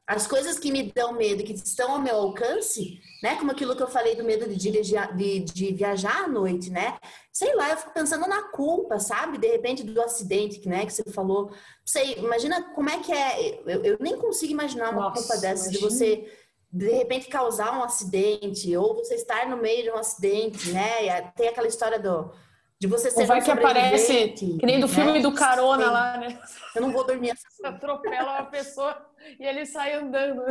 [0.08, 3.38] As coisas que me dão medo, que estão ao meu alcance, né?
[3.38, 7.00] Como aquilo que eu falei do medo de, dirigir, de, de viajar à noite, né?
[7.34, 9.40] Sei lá, eu fico pensando na culpa, sabe?
[9.40, 10.86] De repente, do acidente, né?
[10.86, 11.52] Que você falou.
[11.84, 13.62] Sei, imagina como é que é.
[13.66, 15.90] Eu, eu nem consigo imaginar uma Nossa, culpa dessas imagina.
[15.90, 16.45] de você
[16.76, 21.22] de repente causar um acidente ou você estar no meio de um acidente, né?
[21.34, 22.34] Tem aquela história do
[22.78, 25.20] de você ser Ou vai um que aparece que nem do filme né?
[25.22, 25.90] do carona Sim.
[25.90, 26.42] lá, né?
[26.76, 27.46] Eu não vou dormir assim.
[27.50, 29.10] Você atropela uma pessoa
[29.40, 30.44] e ele sai andando.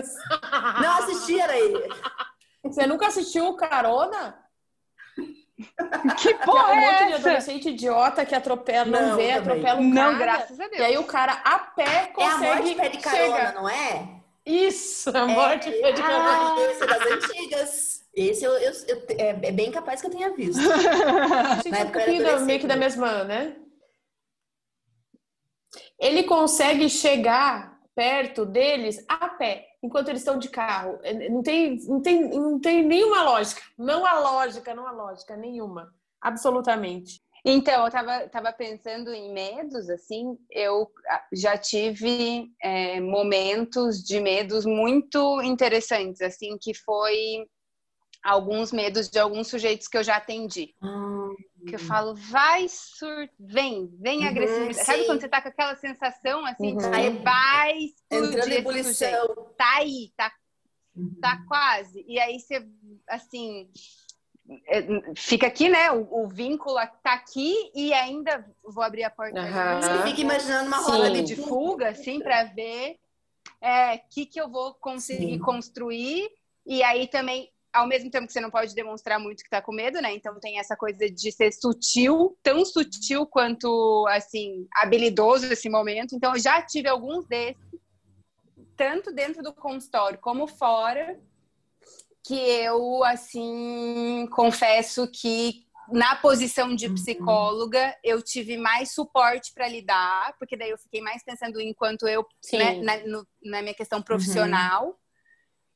[0.80, 1.88] Não assisti era aí.
[2.64, 4.42] Você nunca assistiu o carona?
[6.18, 9.38] Que porra é, um monte de adolescente idiota que atropela, não, não vê, também.
[9.38, 10.10] atropela um não, cara.
[10.10, 10.80] Não, graças a Deus.
[10.80, 12.44] E aí o cara a pé consegue...
[12.44, 13.52] É a morte pé de carona, chega.
[13.52, 14.23] não é?
[14.46, 18.04] Isso, a morte é, de ah, esse é das antigas.
[18.14, 20.60] Esse eu, eu, eu, é, é, bem capaz que eu tenha visto.
[21.70, 23.56] Na época era meio que da mesma, né?
[25.98, 30.98] Ele consegue chegar perto deles a pé, enquanto eles estão de carro.
[31.02, 33.62] É, não tem, não tem, não tem nenhuma lógica.
[33.78, 35.92] Não há lógica, não há lógica nenhuma.
[36.20, 37.23] Absolutamente.
[37.44, 44.18] Então, eu estava tava pensando em medos, assim, eu ah, já tive é, momentos de
[44.18, 47.46] medos muito interessantes, assim, que foi
[48.24, 50.74] alguns medos de alguns sujeitos que eu já atendi.
[50.82, 51.34] Hum.
[51.68, 53.28] Que eu falo, vai sur...
[53.38, 54.86] vem, vem uhum, agressividade.
[54.86, 56.94] Sabe quando você tá com aquela sensação assim, uhum.
[56.94, 57.74] aí vai
[58.10, 59.52] Entrando em ebulição.
[59.56, 60.32] Tá aí, tá,
[60.96, 61.14] uhum.
[61.20, 62.04] tá quase.
[62.08, 62.66] E aí você,
[63.06, 63.70] assim,
[65.16, 65.90] fica aqui, né?
[65.90, 69.40] O, o, vínculo tá aqui e ainda vou abrir a porta.
[69.40, 69.80] Uhum.
[69.80, 72.98] Você fica imaginando uma roda ali de fuga, assim, para ver
[73.62, 75.38] o é, que, que eu vou conseguir Sim.
[75.38, 76.30] construir.
[76.66, 79.72] E aí também, ao mesmo tempo que você não pode demonstrar muito que tá com
[79.72, 80.12] medo, né?
[80.14, 86.14] Então tem essa coisa de ser sutil, tão sutil quanto, assim, habilidoso esse momento.
[86.14, 87.56] Então eu já tive alguns desses,
[88.76, 91.18] tanto dentro do consultório como fora
[92.24, 96.94] que eu, assim, confesso que na posição de uhum.
[96.94, 102.24] psicóloga eu tive mais suporte para lidar, porque daí eu fiquei mais pensando enquanto eu,
[102.54, 104.86] né, na, no, na, minha questão profissional.
[104.86, 104.94] Uhum.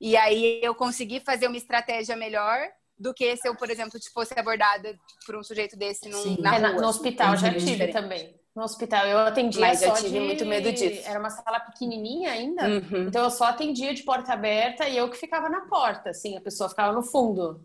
[0.01, 2.59] E aí eu consegui fazer uma estratégia melhor
[2.99, 6.59] do que se eu, por exemplo, fosse abordada por um sujeito desse num, na é,
[6.59, 6.81] rua.
[6.81, 9.07] no hospital já tive também no hospital.
[9.07, 10.21] Eu atendia Mas eu tive de...
[10.21, 11.09] muito medo disso.
[11.09, 13.07] Era uma sala pequenininha ainda, uhum.
[13.07, 16.41] então eu só atendia de porta aberta e eu que ficava na porta, assim, a
[16.41, 17.61] pessoa ficava no fundo.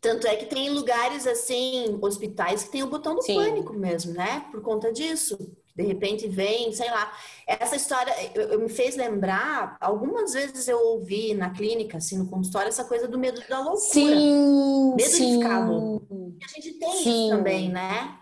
[0.00, 3.36] Tanto é que tem lugares assim, hospitais que tem o botão do Sim.
[3.36, 4.44] pânico mesmo, né?
[4.50, 5.38] Por conta disso.
[5.76, 7.12] De repente vem, sei lá.
[7.46, 12.28] Essa história eu, eu, me fez lembrar, algumas vezes eu ouvi na clínica, assim, no
[12.28, 13.80] consultório, essa coisa do medo da loucura.
[13.80, 15.38] Sim, medo sim.
[15.38, 16.34] de ficar louco.
[16.44, 17.26] A gente tem sim.
[17.26, 18.18] isso também, né?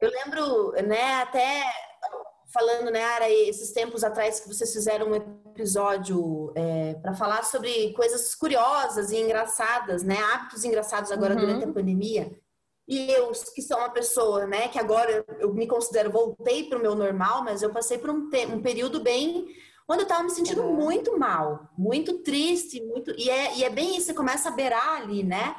[0.00, 1.64] Eu lembro, né, até
[2.52, 7.92] falando, né, Ara, esses tempos atrás que vocês fizeram um episódio é, para falar sobre
[7.92, 10.16] coisas curiosas e engraçadas, né?
[10.32, 11.40] Hábitos engraçados agora uhum.
[11.40, 12.30] durante a pandemia.
[12.86, 16.80] E eu, que sou uma pessoa, né, que agora eu me considero, voltei para o
[16.80, 19.46] meu normal, mas eu passei por um, um período bem
[19.86, 20.74] onde eu estava me sentindo uhum.
[20.74, 23.10] muito mal, muito triste, muito.
[23.18, 25.54] E é, e é bem isso, você começa a beirar ali, né?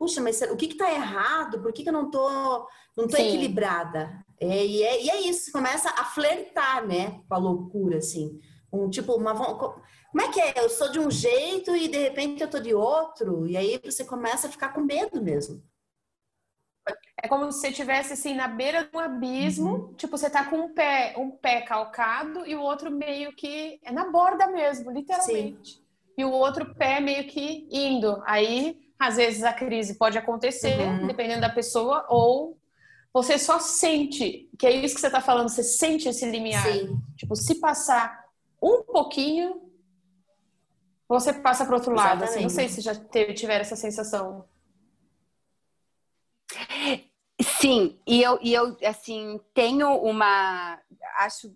[0.00, 1.60] Puxa, mas o que está errado?
[1.60, 4.24] Por que, que eu não tô, não tô equilibrada?
[4.40, 7.20] É, e, é, e é isso, começa a flertar, né?
[7.28, 8.40] Com a loucura, assim.
[8.72, 9.34] Um tipo, uma.
[9.34, 10.54] Como é que é?
[10.56, 14.02] Eu sou de um jeito e de repente eu tô de outro, e aí você
[14.02, 15.62] começa a ficar com medo mesmo.
[17.22, 19.94] É como se você estivesse assim na beira de um abismo, uhum.
[19.96, 23.92] tipo, você tá com um pé, um pé calcado e o outro meio que é
[23.92, 25.74] na borda mesmo, literalmente.
[25.74, 25.82] Sim.
[26.16, 28.22] E o outro pé meio que indo.
[28.24, 31.06] Aí, às vezes a crise pode acontecer, uhum.
[31.06, 32.58] dependendo da pessoa, ou
[33.14, 36.62] você só sente, que é isso que você tá falando, você sente esse limiar.
[36.66, 37.00] Sim.
[37.16, 38.26] Tipo, se passar
[38.62, 39.62] um pouquinho,
[41.08, 42.22] você passa para outro lado.
[42.22, 44.44] Assim, não sei se já teve, tiver essa sensação.
[47.58, 50.78] Sim, e eu, e eu assim, tenho uma.
[51.20, 51.52] Acho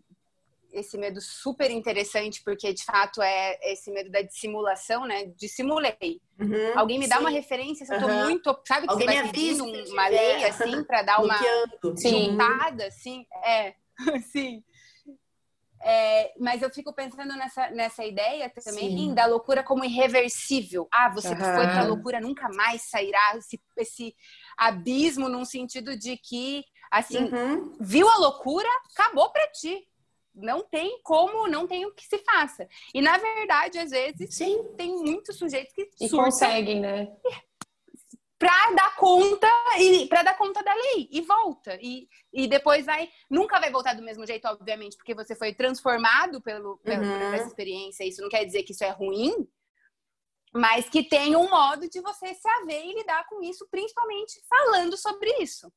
[0.75, 5.27] esse medo super interessante, porque de fato é esse medo da dissimulação, né?
[5.37, 6.21] Dissimulei.
[6.39, 7.21] Uhum, Alguém me dá sim.
[7.23, 8.25] uma referência, se eu tô uhum.
[8.25, 8.61] muito.
[8.67, 11.39] Sabe que Alguém você vai pedindo uma lei assim para dar uma
[11.97, 13.25] juntada, assim?
[13.45, 13.75] É,
[14.33, 14.63] sim.
[15.87, 19.15] É, mas eu fico pensando nessa, nessa ideia também Sim.
[19.15, 20.89] da loucura como irreversível.
[20.91, 21.37] Ah, você uhum.
[21.37, 24.17] foi pra loucura, nunca mais sairá esse, esse
[24.57, 27.77] abismo num sentido de que, assim, uhum.
[27.79, 29.87] viu a loucura, acabou pra ti.
[30.35, 32.67] Não tem como, não tem o que se faça.
[32.93, 34.65] E na verdade, às vezes, Sim.
[34.77, 37.17] tem muitos sujeitos que e conseguem, né?
[38.45, 43.09] para dar conta e para dar conta da lei e volta e, e depois vai
[43.31, 47.19] nunca vai voltar do mesmo jeito obviamente porque você foi transformado pelo, pelo uhum.
[47.19, 49.49] por essa experiência isso não quer dizer que isso é ruim
[50.53, 54.97] mas que tem um modo de você se haver e lidar com isso principalmente falando
[54.97, 55.73] sobre isso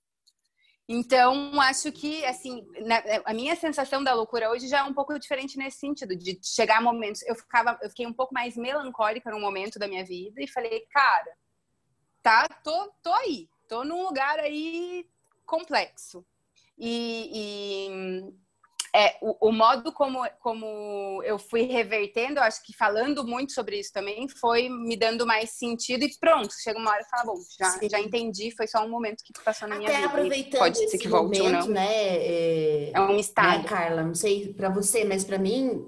[0.87, 5.17] então acho que assim na, a minha sensação da loucura hoje já é um pouco
[5.19, 9.29] diferente nesse sentido de chegar a momentos eu ficava eu fiquei um pouco mais melancólica
[9.29, 11.35] num momento da minha vida e falei cara
[12.27, 12.45] tá?
[12.61, 15.07] Tô, tô aí, tô num lugar aí
[15.45, 16.25] complexo.
[16.77, 18.33] E, e
[18.95, 23.79] é, o, o, modo como, como eu fui revertendo, eu acho que falando muito sobre
[23.79, 27.37] isso também, foi me dando mais sentido e pronto, chega uma hora e fala, bom,
[27.59, 30.09] já, já entendi, foi só um momento que passou na minha Até vida.
[30.09, 31.73] aproveitando pode ser que volte momento, ou não.
[31.73, 33.63] Né, é, é um estado.
[33.63, 35.85] Né, Carla, não sei para você, mas para mim,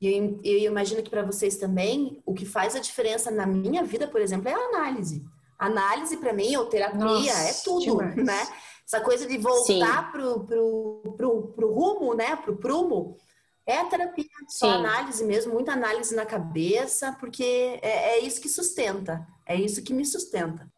[0.00, 4.06] eu, eu imagino que para vocês também, o que faz a diferença na minha vida,
[4.08, 5.24] por exemplo, é a análise.
[5.58, 8.16] Análise para mim, ou terapia, é Nossa, é tudo, demais.
[8.16, 8.48] né?
[8.86, 12.36] Essa coisa de voltar pro, pro, pro, pro rumo, né?
[12.36, 13.16] Pro prumo,
[13.66, 14.72] é a terapia, só Sim.
[14.72, 19.94] análise mesmo, muita análise na cabeça, porque é, é isso que sustenta, é isso que
[19.94, 20.70] me sustenta.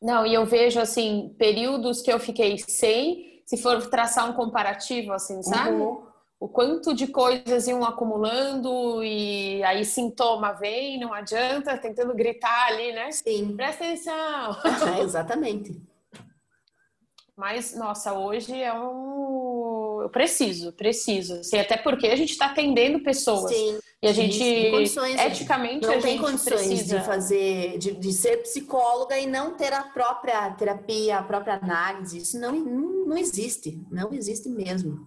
[0.00, 5.12] Não, e eu vejo, assim, períodos que eu fiquei sem, se for traçar um comparativo,
[5.12, 5.70] assim, sabe?
[5.70, 6.06] Uhum
[6.38, 12.92] o quanto de coisas iam acumulando e aí sintoma vem, não adianta, tentando gritar ali,
[12.92, 13.10] né?
[13.10, 13.56] Sim.
[13.56, 14.56] Presta atenção.
[14.96, 15.80] É, exatamente.
[17.36, 20.00] Mas, nossa, hoje é um.
[20.00, 21.40] Eu preciso, preciso.
[21.40, 23.52] Assim, até porque a gente está atendendo pessoas.
[23.52, 23.78] Sim.
[24.02, 26.98] E a gente, eticamente, não a tem condições precisa...
[26.98, 32.18] de fazer, de, de, ser psicóloga e não ter a própria terapia, a própria análise.
[32.18, 33.82] Isso não, não, não existe.
[33.90, 35.06] Não existe mesmo.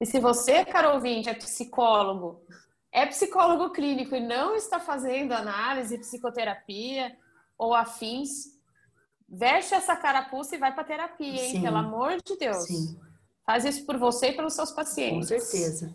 [0.00, 2.42] E se você, caro ouvinte, é psicólogo,
[2.92, 7.16] é psicólogo clínico e não está fazendo análise, psicoterapia
[7.58, 8.59] ou afins,
[9.30, 11.52] veste essa carapuça e vai para terapia, hein?
[11.52, 11.62] Sim.
[11.62, 12.64] Pelo amor de Deus.
[12.64, 12.98] Sim.
[13.46, 15.30] Faz isso por você e pelos seus pacientes.
[15.30, 15.94] Com certeza.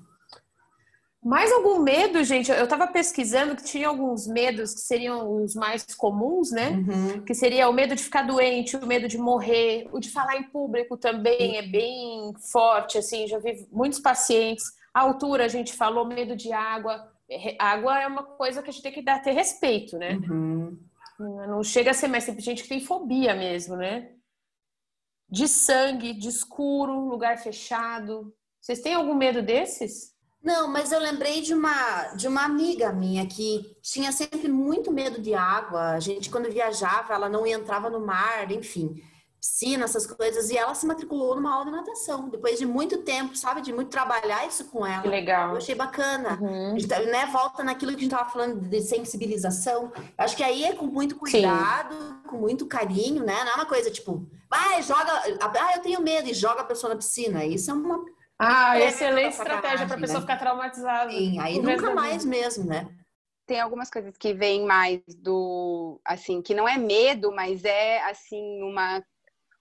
[1.25, 2.51] Mais algum medo, gente?
[2.51, 6.69] Eu estava pesquisando que tinha alguns medos que seriam os mais comuns, né?
[6.69, 7.25] Uhum.
[7.25, 10.43] Que seria o medo de ficar doente, o medo de morrer, o de falar em
[10.43, 14.65] público também é bem forte, assim, já vi muitos pacientes.
[14.93, 17.11] A altura, a gente falou, medo de água.
[17.57, 20.19] Água é uma coisa que a gente tem que dar, ter respeito, né?
[20.29, 20.77] Uhum.
[21.19, 24.11] Não chega a ser mais, tem gente que tem fobia mesmo, né?
[25.29, 28.33] De sangue, de escuro, lugar fechado.
[28.61, 30.13] Vocês têm algum medo desses?
[30.43, 35.19] Não, mas eu lembrei de uma, de uma amiga minha que tinha sempre muito medo
[35.19, 35.93] de água.
[35.93, 39.01] A gente, quando viajava, ela não entrava no mar, enfim,
[39.45, 40.49] piscina, essas coisas.
[40.49, 42.29] E ela se matriculou numa aula de natação.
[42.29, 43.61] Depois de muito tempo, sabe?
[43.61, 45.03] De muito trabalhar isso com ela.
[45.03, 45.51] Que legal.
[45.51, 46.39] Eu achei bacana.
[46.41, 46.77] Uhum.
[46.79, 49.91] Gente, né, volta naquilo que a gente estava falando de sensibilização.
[50.17, 52.29] Acho que aí é com muito cuidado, Sim.
[52.29, 53.43] com muito carinho, né?
[53.43, 55.11] Não é uma coisa tipo, Ah, joga.
[55.41, 57.45] Ah, eu tenho medo e joga a pessoa na piscina.
[57.45, 58.03] Isso é uma.
[58.37, 60.21] Ah, é excelente estratégia para a pessoa né?
[60.21, 61.11] ficar traumatizada.
[61.11, 62.87] Sim, aí nunca mais mesmo, né?
[63.47, 68.61] Tem algumas coisas que vêm mais do, assim, que não é medo, mas é, assim,
[68.63, 69.01] uma,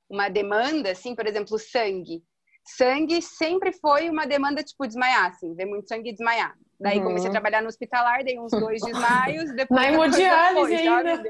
[0.08, 2.22] uma demanda, assim, por exemplo, sangue.
[2.66, 6.54] Sangue sempre foi uma demanda, tipo, desmaiar, assim, ver muito sangue e desmaiar.
[6.80, 7.04] Daí uhum.
[7.04, 9.50] comecei a trabalhar no hospitalar, dei uns dois desmaios.
[9.52, 11.22] Depois Na hemodiálise ainda.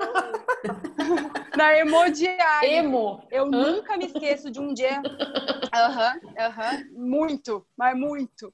[1.57, 2.75] Na hemodiálise.
[2.75, 3.27] Emo.
[3.31, 3.49] Eu Hã?
[3.51, 5.03] nunca me esqueço de um dia.
[5.75, 6.73] Aham, uhum, aham.
[6.73, 7.09] Uhum.
[7.09, 8.53] Muito, mas muito.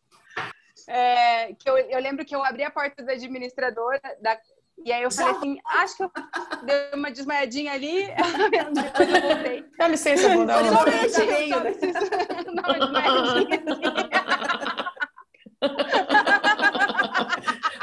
[0.88, 4.38] É, que eu, eu lembro que eu abri a porta da administradora da,
[4.85, 6.11] e aí eu falei assim, acho que eu
[6.64, 8.07] dei uma desmaiadinha ali,
[8.74, 9.64] depois eu voltei.
[9.78, 10.72] Dá licença, vou dar uma.
[10.72, 11.24] Só, só,
[12.51, 13.61] uma desmaiadinha.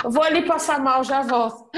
[0.03, 1.69] Vou ali passar mal, já volto.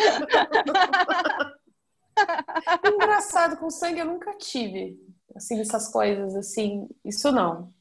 [2.86, 4.98] Engraçado, com sangue eu nunca tive,
[5.36, 7.74] assim, essas coisas, assim, isso não.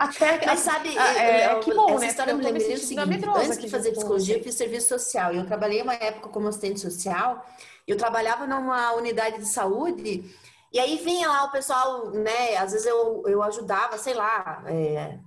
[0.00, 2.06] Até, Mas sabe, é, eu, que bom, essa né?
[2.06, 5.82] história me lembrei seguinte, antes de fazer psicologia, eu fiz serviço social, e eu trabalhei
[5.82, 7.44] uma época como assistente social,
[7.86, 10.24] eu trabalhava numa unidade de saúde,
[10.72, 15.18] e aí vinha lá o pessoal, né, às vezes eu, eu ajudava, sei lá, é,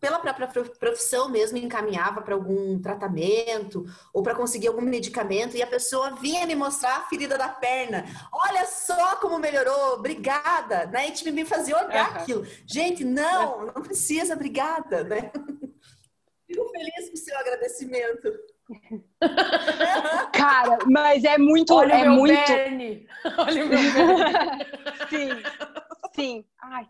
[0.00, 0.46] pela própria
[0.78, 6.46] profissão mesmo, encaminhava para algum tratamento ou para conseguir algum medicamento e a pessoa vinha
[6.46, 8.04] me mostrar a ferida da perna.
[8.32, 11.08] Olha só como melhorou, obrigada, né?
[11.08, 12.16] E tipo, me fazia olhar uhum.
[12.16, 12.46] aquilo.
[12.66, 15.30] Gente, não, não precisa, obrigada, né?
[16.46, 18.32] Fico feliz com o seu agradecimento.
[20.32, 22.52] Cara, mas é muito, Olha é o meu muito.
[22.52, 23.08] Bernie.
[23.38, 24.66] Olha o meu Bernie.
[25.08, 25.28] sim,
[26.14, 26.44] sim.
[26.62, 26.86] Ai,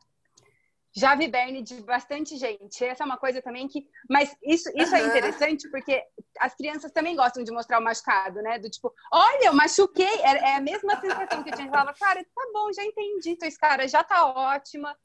[0.97, 2.83] já vi Berne de bastante gente.
[2.83, 3.87] Essa é uma coisa também que.
[4.09, 4.97] Mas isso, isso uhum.
[4.97, 6.03] é interessante porque
[6.41, 8.59] as crianças também gostam de mostrar o machucado, né?
[8.59, 10.07] Do tipo, olha, eu machuquei.
[10.23, 11.69] É, é a mesma sensação que eu tinha.
[11.69, 13.37] Falava, cara, tá bom, já entendi.
[13.37, 14.97] Tua cara já tá ótima.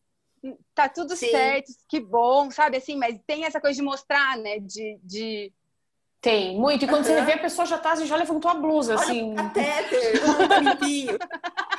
[0.73, 1.29] Tá tudo Sim.
[1.29, 2.77] certo, que bom, sabe?
[2.77, 4.59] Assim, mas tem essa coisa de mostrar, né?
[4.59, 4.97] De.
[5.03, 5.53] de...
[6.21, 6.85] Tem, muito.
[6.85, 7.15] E quando uhum.
[7.15, 9.35] você vê, a pessoa já tá, já levantou a blusa, olha assim.
[9.35, 11.17] Catéter, tá limpinho.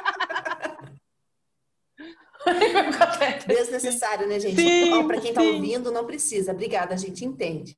[3.47, 4.63] Desnecessário, né, gente?
[5.07, 6.53] Para quem está ouvindo, não precisa.
[6.53, 7.77] Obrigada, a gente entende.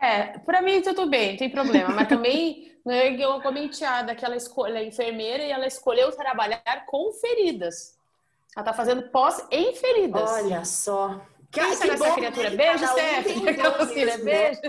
[0.00, 1.88] É, para mim tudo bem, não tem problema.
[1.90, 7.10] Mas também né, eu comenteada que ela escolhe a enfermeira e ela escolheu trabalhar com
[7.12, 7.96] feridas.
[8.54, 10.30] Ela tá fazendo pós em feridas.
[10.30, 11.20] Olha só.
[11.50, 12.50] Quem que essa criatura?
[12.50, 12.56] Né?
[12.56, 13.38] Beijo, Stephanie.
[13.38, 14.60] Um beijo.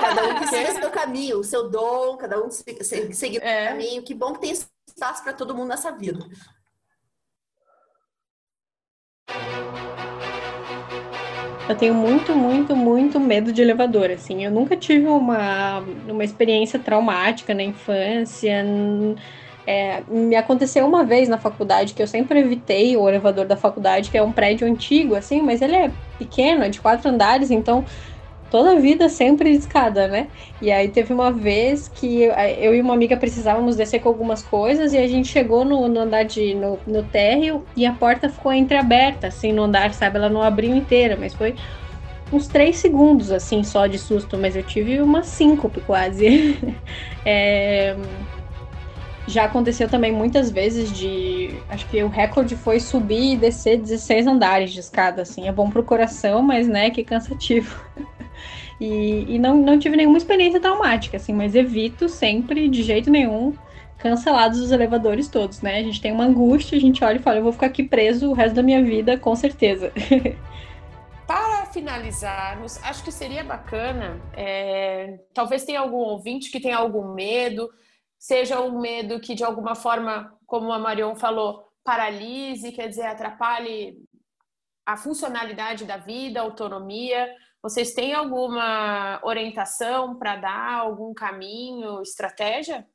[0.00, 3.64] Cada um que siga seu caminho, o seu dom, cada um seguir é.
[3.64, 4.02] o caminho.
[4.02, 4.54] Que bom que tem
[5.00, 6.20] espaço para todo mundo nessa vida.
[11.66, 14.44] Eu tenho muito, muito, muito medo de elevador, assim.
[14.44, 18.64] Eu nunca tive uma, uma experiência traumática na infância.
[19.66, 24.10] É, me aconteceu uma vez na faculdade que eu sempre evitei o elevador da faculdade,
[24.10, 27.84] que é um prédio antigo, assim, mas ele é pequeno, é de quatro andares, então
[28.50, 30.28] toda a vida sempre de escada, né?
[30.60, 32.22] E aí teve uma vez que
[32.58, 36.00] eu e uma amiga precisávamos descer com algumas coisas e a gente chegou no, no
[36.00, 40.16] andar de no, no térreo e a porta ficou entreaberta, assim, no andar, sabe?
[40.16, 41.54] Ela não abriu inteira, mas foi
[42.32, 46.58] uns três segundos, assim, só de susto, mas eu tive uma síncope quase.
[47.24, 47.96] é...
[49.26, 51.54] Já aconteceu também muitas vezes de.
[51.68, 55.46] Acho que o recorde foi subir e descer 16 andares de escada, assim.
[55.46, 57.80] É bom pro coração, mas, né, que cansativo.
[58.80, 63.54] E, e não, não tive nenhuma experiência traumática, assim, mas evito sempre, de jeito nenhum,
[63.98, 65.78] cancelados os elevadores todos, né?
[65.78, 68.30] A gente tem uma angústia, a gente olha e fala, eu vou ficar aqui preso
[68.30, 69.92] o resto da minha vida, com certeza.
[71.26, 77.68] Para finalizarmos, acho que seria bacana, é, talvez tenha algum ouvinte que tenha algum medo,
[78.20, 83.96] seja um medo que de alguma forma, como a Marion falou, paralise, quer dizer, atrapalhe
[84.84, 92.86] a funcionalidade da vida, a autonomia, vocês têm alguma orientação para dar, algum caminho, estratégia?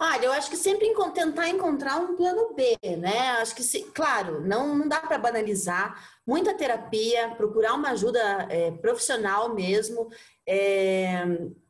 [0.00, 3.32] Olha, eu acho que sempre tentar encontrar um plano B, né?
[3.40, 6.02] Acho que, se, claro, não, não dá para banalizar.
[6.26, 10.08] Muita terapia, procurar uma ajuda é, profissional mesmo.
[10.46, 11.24] É,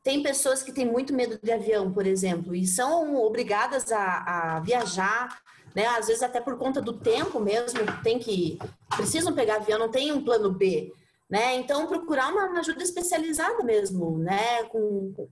[0.09, 4.61] tem pessoas que têm muito medo de avião, por exemplo, e são obrigadas a, a
[4.61, 5.39] viajar,
[5.75, 5.85] né?
[5.85, 8.59] Às vezes até por conta do tempo mesmo, tem que
[8.97, 10.91] precisam pegar avião, não tem um plano B
[11.29, 11.57] né?
[11.57, 14.65] Então procurar uma ajuda especializada mesmo, né?
[14.65, 15.29] Com, com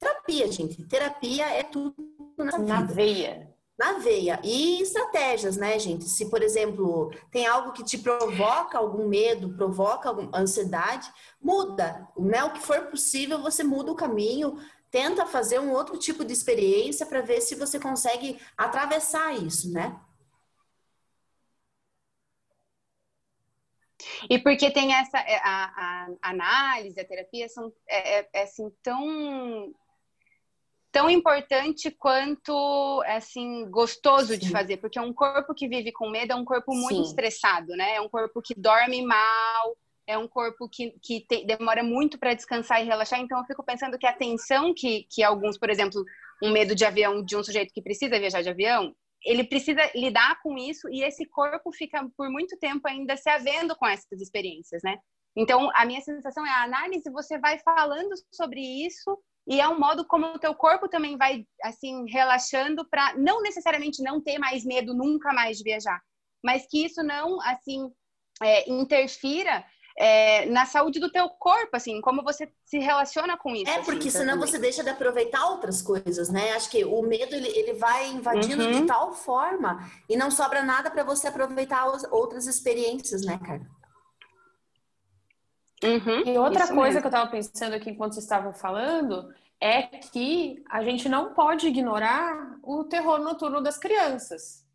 [0.00, 0.82] terapia, gente.
[0.84, 1.94] Terapia é tudo
[2.38, 3.47] na, na veia.
[3.78, 4.40] Na veia.
[4.42, 6.04] E estratégias, né, gente?
[6.04, 11.08] Se, por exemplo, tem algo que te provoca algum medo, provoca alguma ansiedade,
[11.40, 12.42] muda, né?
[12.44, 14.58] O que for possível, você muda o caminho,
[14.90, 19.96] tenta fazer um outro tipo de experiência para ver se você consegue atravessar isso, né?
[24.30, 28.70] E porque tem essa é, a, a análise, a terapia são é, é, é assim
[28.82, 29.72] tão
[30.90, 34.38] tão importante quanto assim gostoso Sim.
[34.38, 37.02] de fazer, porque um corpo que vive com medo é um corpo muito Sim.
[37.02, 37.96] estressado, né?
[37.96, 39.76] É um corpo que dorme mal,
[40.06, 43.20] é um corpo que, que te, demora muito para descansar e relaxar.
[43.20, 46.02] Então, eu fico pensando que a tensão que, que alguns, por exemplo,
[46.42, 50.40] um medo de avião de um sujeito que precisa viajar de avião, ele precisa lidar
[50.42, 54.82] com isso e esse corpo fica por muito tempo ainda se havendo com essas experiências,
[54.82, 54.96] né?
[55.36, 59.18] Então, a minha sensação é a análise, você vai falando sobre isso
[59.48, 64.02] e é um modo como o teu corpo também vai, assim, relaxando para não necessariamente
[64.02, 65.98] não ter mais medo nunca mais de viajar,
[66.44, 67.90] mas que isso não, assim,
[68.42, 69.64] é, interfira
[69.98, 73.70] é, na saúde do teu corpo, assim, como você se relaciona com isso.
[73.70, 74.48] É, porque assim, senão também.
[74.48, 76.52] você deixa de aproveitar outras coisas, né?
[76.52, 78.72] Acho que o medo, ele, ele vai invadindo uhum.
[78.72, 83.66] de tal forma e não sobra nada para você aproveitar outras experiências, né, cara?
[85.82, 87.00] Uhum, e outra coisa mesmo.
[87.00, 91.66] que eu estava pensando aqui enquanto vocês estavam falando é que a gente não pode
[91.66, 94.66] ignorar o terror noturno das crianças.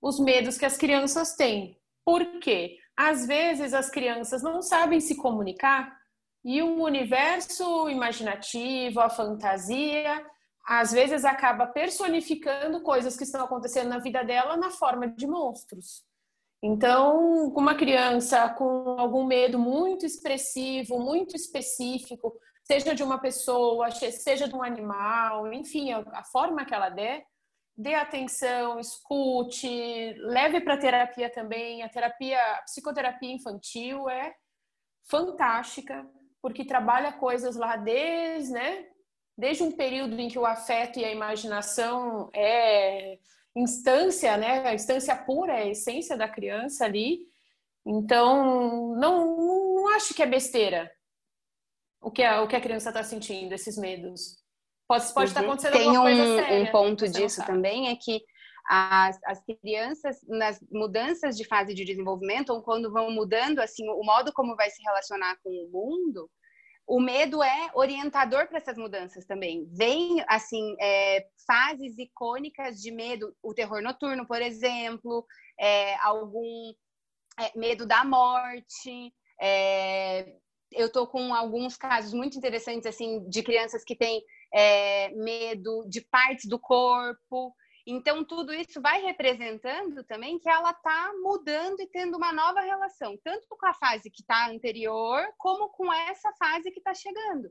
[0.00, 1.78] Os medos que as crianças têm.
[2.04, 2.78] Por quê?
[2.98, 5.96] às vezes as crianças não sabem se comunicar
[6.44, 10.26] e o universo imaginativo, a fantasia,
[10.66, 16.02] às vezes acaba personificando coisas que estão acontecendo na vida dela na forma de monstros.
[16.62, 22.34] Então, uma criança com algum medo muito expressivo, muito específico,
[22.64, 27.24] seja de uma pessoa, seja de um animal, enfim, a forma que ela der,
[27.76, 31.82] dê atenção, escute, leve para terapia também.
[31.82, 34.34] A terapia, a psicoterapia infantil é
[35.08, 36.04] fantástica,
[36.42, 38.84] porque trabalha coisas lá desde, né,
[39.36, 43.16] desde um período em que o afeto e a imaginação é
[43.56, 47.26] instância, né, a instância pura, é a essência da criança ali.
[47.86, 50.90] Então, não, não acho que é besteira
[52.00, 54.38] o que a, o que a criança está sentindo, esses medos.
[54.86, 56.62] Pode, pode estar acontecendo Tem alguma coisa um, séria.
[56.62, 58.22] um ponto disso também, é que
[58.66, 64.02] as, as crianças, nas mudanças de fase de desenvolvimento, ou quando vão mudando assim o
[64.02, 66.30] modo como vai se relacionar com o mundo,
[66.88, 69.68] o medo é orientador para essas mudanças também.
[69.70, 75.26] Vem, assim, é, fases icônicas de medo, o terror noturno, por exemplo,
[75.60, 76.72] é, algum
[77.38, 79.12] é, medo da morte.
[79.38, 80.34] É,
[80.72, 84.22] eu tô com alguns casos muito interessantes, assim, de crianças que têm
[84.52, 87.54] é, medo de partes do corpo.
[87.90, 93.16] Então, tudo isso vai representando também que ela está mudando e tendo uma nova relação,
[93.24, 97.50] tanto com a fase que está anterior, como com essa fase que está chegando.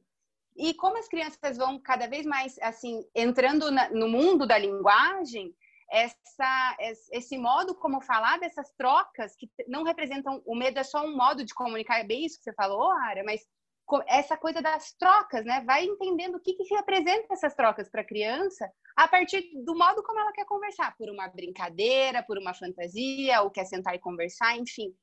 [0.56, 5.56] E como as crianças vão cada vez mais, assim, entrando na, no mundo da linguagem,
[5.90, 6.78] essa,
[7.12, 11.44] esse modo como falar dessas trocas, que não representam, o medo é só um modo
[11.44, 13.42] de comunicar, é bem isso que você falou, Ara, mas
[14.08, 15.64] essa coisa das trocas, né?
[15.66, 20.04] Vai entendendo o que, que representa essas trocas para a criança a partir do modo
[20.04, 24.58] como ela quer conversar, por uma brincadeira, por uma fantasia, ou quer sentar e conversar,
[24.58, 24.94] enfim.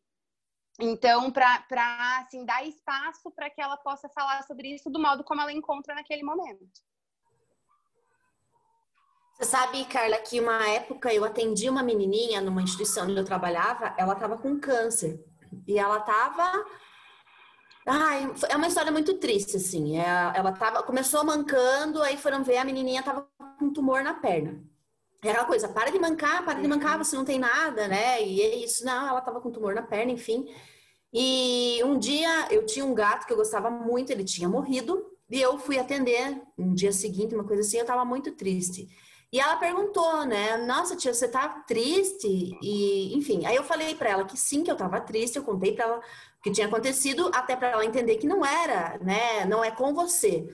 [0.80, 5.40] Então, para assim, dar espaço para que ela possa falar sobre isso do modo como
[5.40, 6.66] ela encontra naquele momento.
[9.34, 13.94] Você sabe, Carla, que uma época eu atendi uma menininha numa instituição onde eu trabalhava,
[13.98, 15.24] ela estava com câncer.
[15.66, 16.64] E ela estava
[17.86, 19.98] Ai, é uma história muito triste, assim.
[19.98, 23.28] É, ela tava, começou mancando, aí foram ver, a menininha tava
[23.58, 24.62] com um tumor na perna.
[25.22, 28.22] Era aquela coisa, para de mancar, para de mancar, você não tem nada, né?
[28.22, 30.46] E é isso, não, ela tava com tumor na perna, enfim.
[31.12, 35.40] E um dia eu tinha um gato que eu gostava muito, ele tinha morrido, e
[35.40, 38.88] eu fui atender um dia seguinte, uma coisa assim, eu tava muito triste.
[39.32, 40.58] E ela perguntou, né?
[40.58, 42.56] Nossa, tia, você tá triste?
[42.62, 45.72] E, enfim, aí eu falei para ela que sim, que eu tava triste, eu contei
[45.72, 46.00] para ela
[46.44, 49.46] que tinha acontecido, até para ela entender que não era, né?
[49.46, 50.46] Não é com você.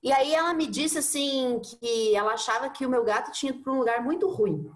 [0.00, 3.60] E aí ela me disse assim que ela achava que o meu gato tinha ido
[3.60, 4.70] para um lugar muito ruim.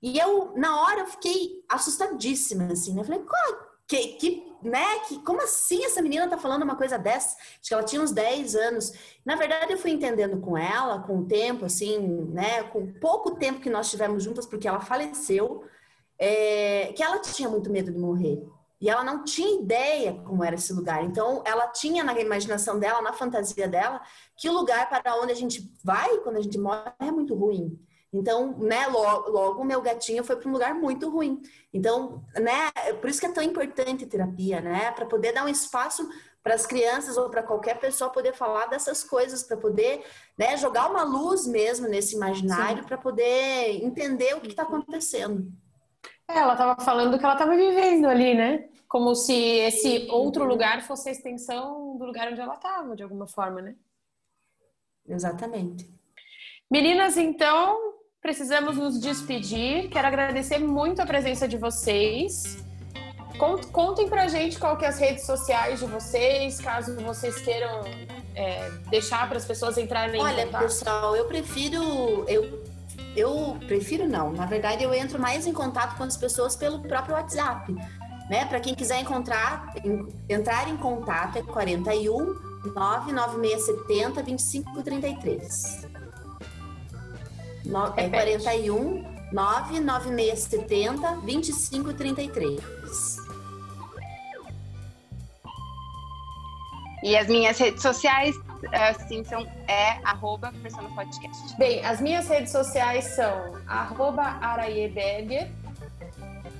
[0.00, 3.02] E eu, na hora, eu fiquei assustadíssima, assim, né?
[3.02, 3.20] Falei,
[3.88, 5.00] que, que, né?
[5.08, 7.36] Que, como assim essa menina tá falando uma coisa dessa?
[7.36, 8.92] Acho que ela tinha uns 10 anos.
[9.24, 11.98] Na verdade, eu fui entendendo com ela, com o tempo, assim,
[12.32, 12.62] né?
[12.62, 15.64] Com pouco tempo que nós tivemos juntas, porque ela faleceu,
[16.16, 18.40] é, que ela tinha muito medo de morrer.
[18.80, 21.04] E ela não tinha ideia como era esse lugar.
[21.04, 24.00] Então, ela tinha na imaginação dela, na fantasia dela,
[24.36, 27.78] que o lugar para onde a gente vai quando a gente morre é muito ruim.
[28.12, 31.40] Então, né, logo, logo meu gatinho foi para um lugar muito ruim.
[31.72, 32.70] Então, né,
[33.00, 36.08] por isso que é tão importante terapia, né, para poder dar um espaço
[36.42, 40.04] para as crianças ou para qualquer pessoa poder falar dessas coisas, para poder
[40.36, 45.52] né, jogar uma luz mesmo nesse imaginário, para poder entender o que está acontecendo.
[46.34, 48.68] É, ela estava falando que ela estava vivendo ali, né?
[48.88, 53.26] Como se esse outro lugar fosse a extensão do lugar onde ela estava, de alguma
[53.26, 53.74] forma, né?
[55.08, 55.88] Exatamente.
[56.70, 59.88] Meninas, então, precisamos nos despedir.
[59.90, 62.64] Quero agradecer muito a presença de vocês.
[63.72, 67.80] Contem pra gente qual que é as redes sociais de vocês, caso vocês queiram
[68.34, 70.62] é, deixar para as pessoas entrarem Olha, em contato.
[70.62, 72.62] pessoal, eu prefiro eu
[73.16, 74.32] eu prefiro não.
[74.32, 77.72] Na verdade, eu entro mais em contato com as pessoas pelo próprio WhatsApp.
[78.28, 78.44] Né?
[78.46, 79.74] Para quem quiser encontrar,
[80.28, 85.88] entrar em contato é 41 99670 2533.
[87.64, 93.16] No, é 41 99670 2533.
[97.02, 98.36] E as minhas redes sociais,
[98.72, 100.52] assim, são é arroba
[100.94, 101.56] Podcast.
[101.56, 105.50] Bem, as minhas redes sociais são arroba Araieberger.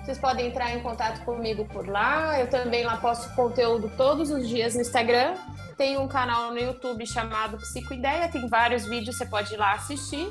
[0.05, 2.38] Vocês podem entrar em contato comigo por lá.
[2.40, 5.34] Eu também lá posto conteúdo todos os dias no Instagram.
[5.76, 10.28] Tem um canal no YouTube chamado Psicoideia, tem vários vídeos, você pode ir lá assistir.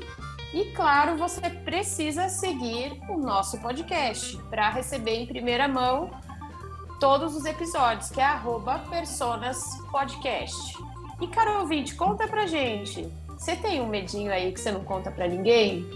[0.52, 6.10] E claro, você precisa seguir o nosso podcast para receber em primeira mão
[6.98, 10.89] todos os episódios, que é arroba Personas Podcast.
[11.20, 13.06] E, caro ouvinte, conta pra gente.
[13.28, 15.88] Você tem um medinho aí que você não conta pra ninguém?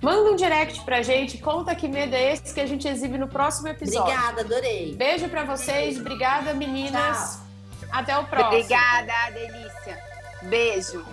[0.00, 3.28] Manda um direct pra gente, conta que medo é esse que a gente exibe no
[3.28, 4.02] próximo episódio.
[4.02, 4.94] Obrigada, adorei.
[4.96, 7.40] Beijo pra vocês, obrigada meninas.
[7.80, 7.88] Tchau.
[7.92, 8.48] Até o próximo.
[8.48, 10.02] Obrigada, delícia.
[10.42, 11.04] Beijo.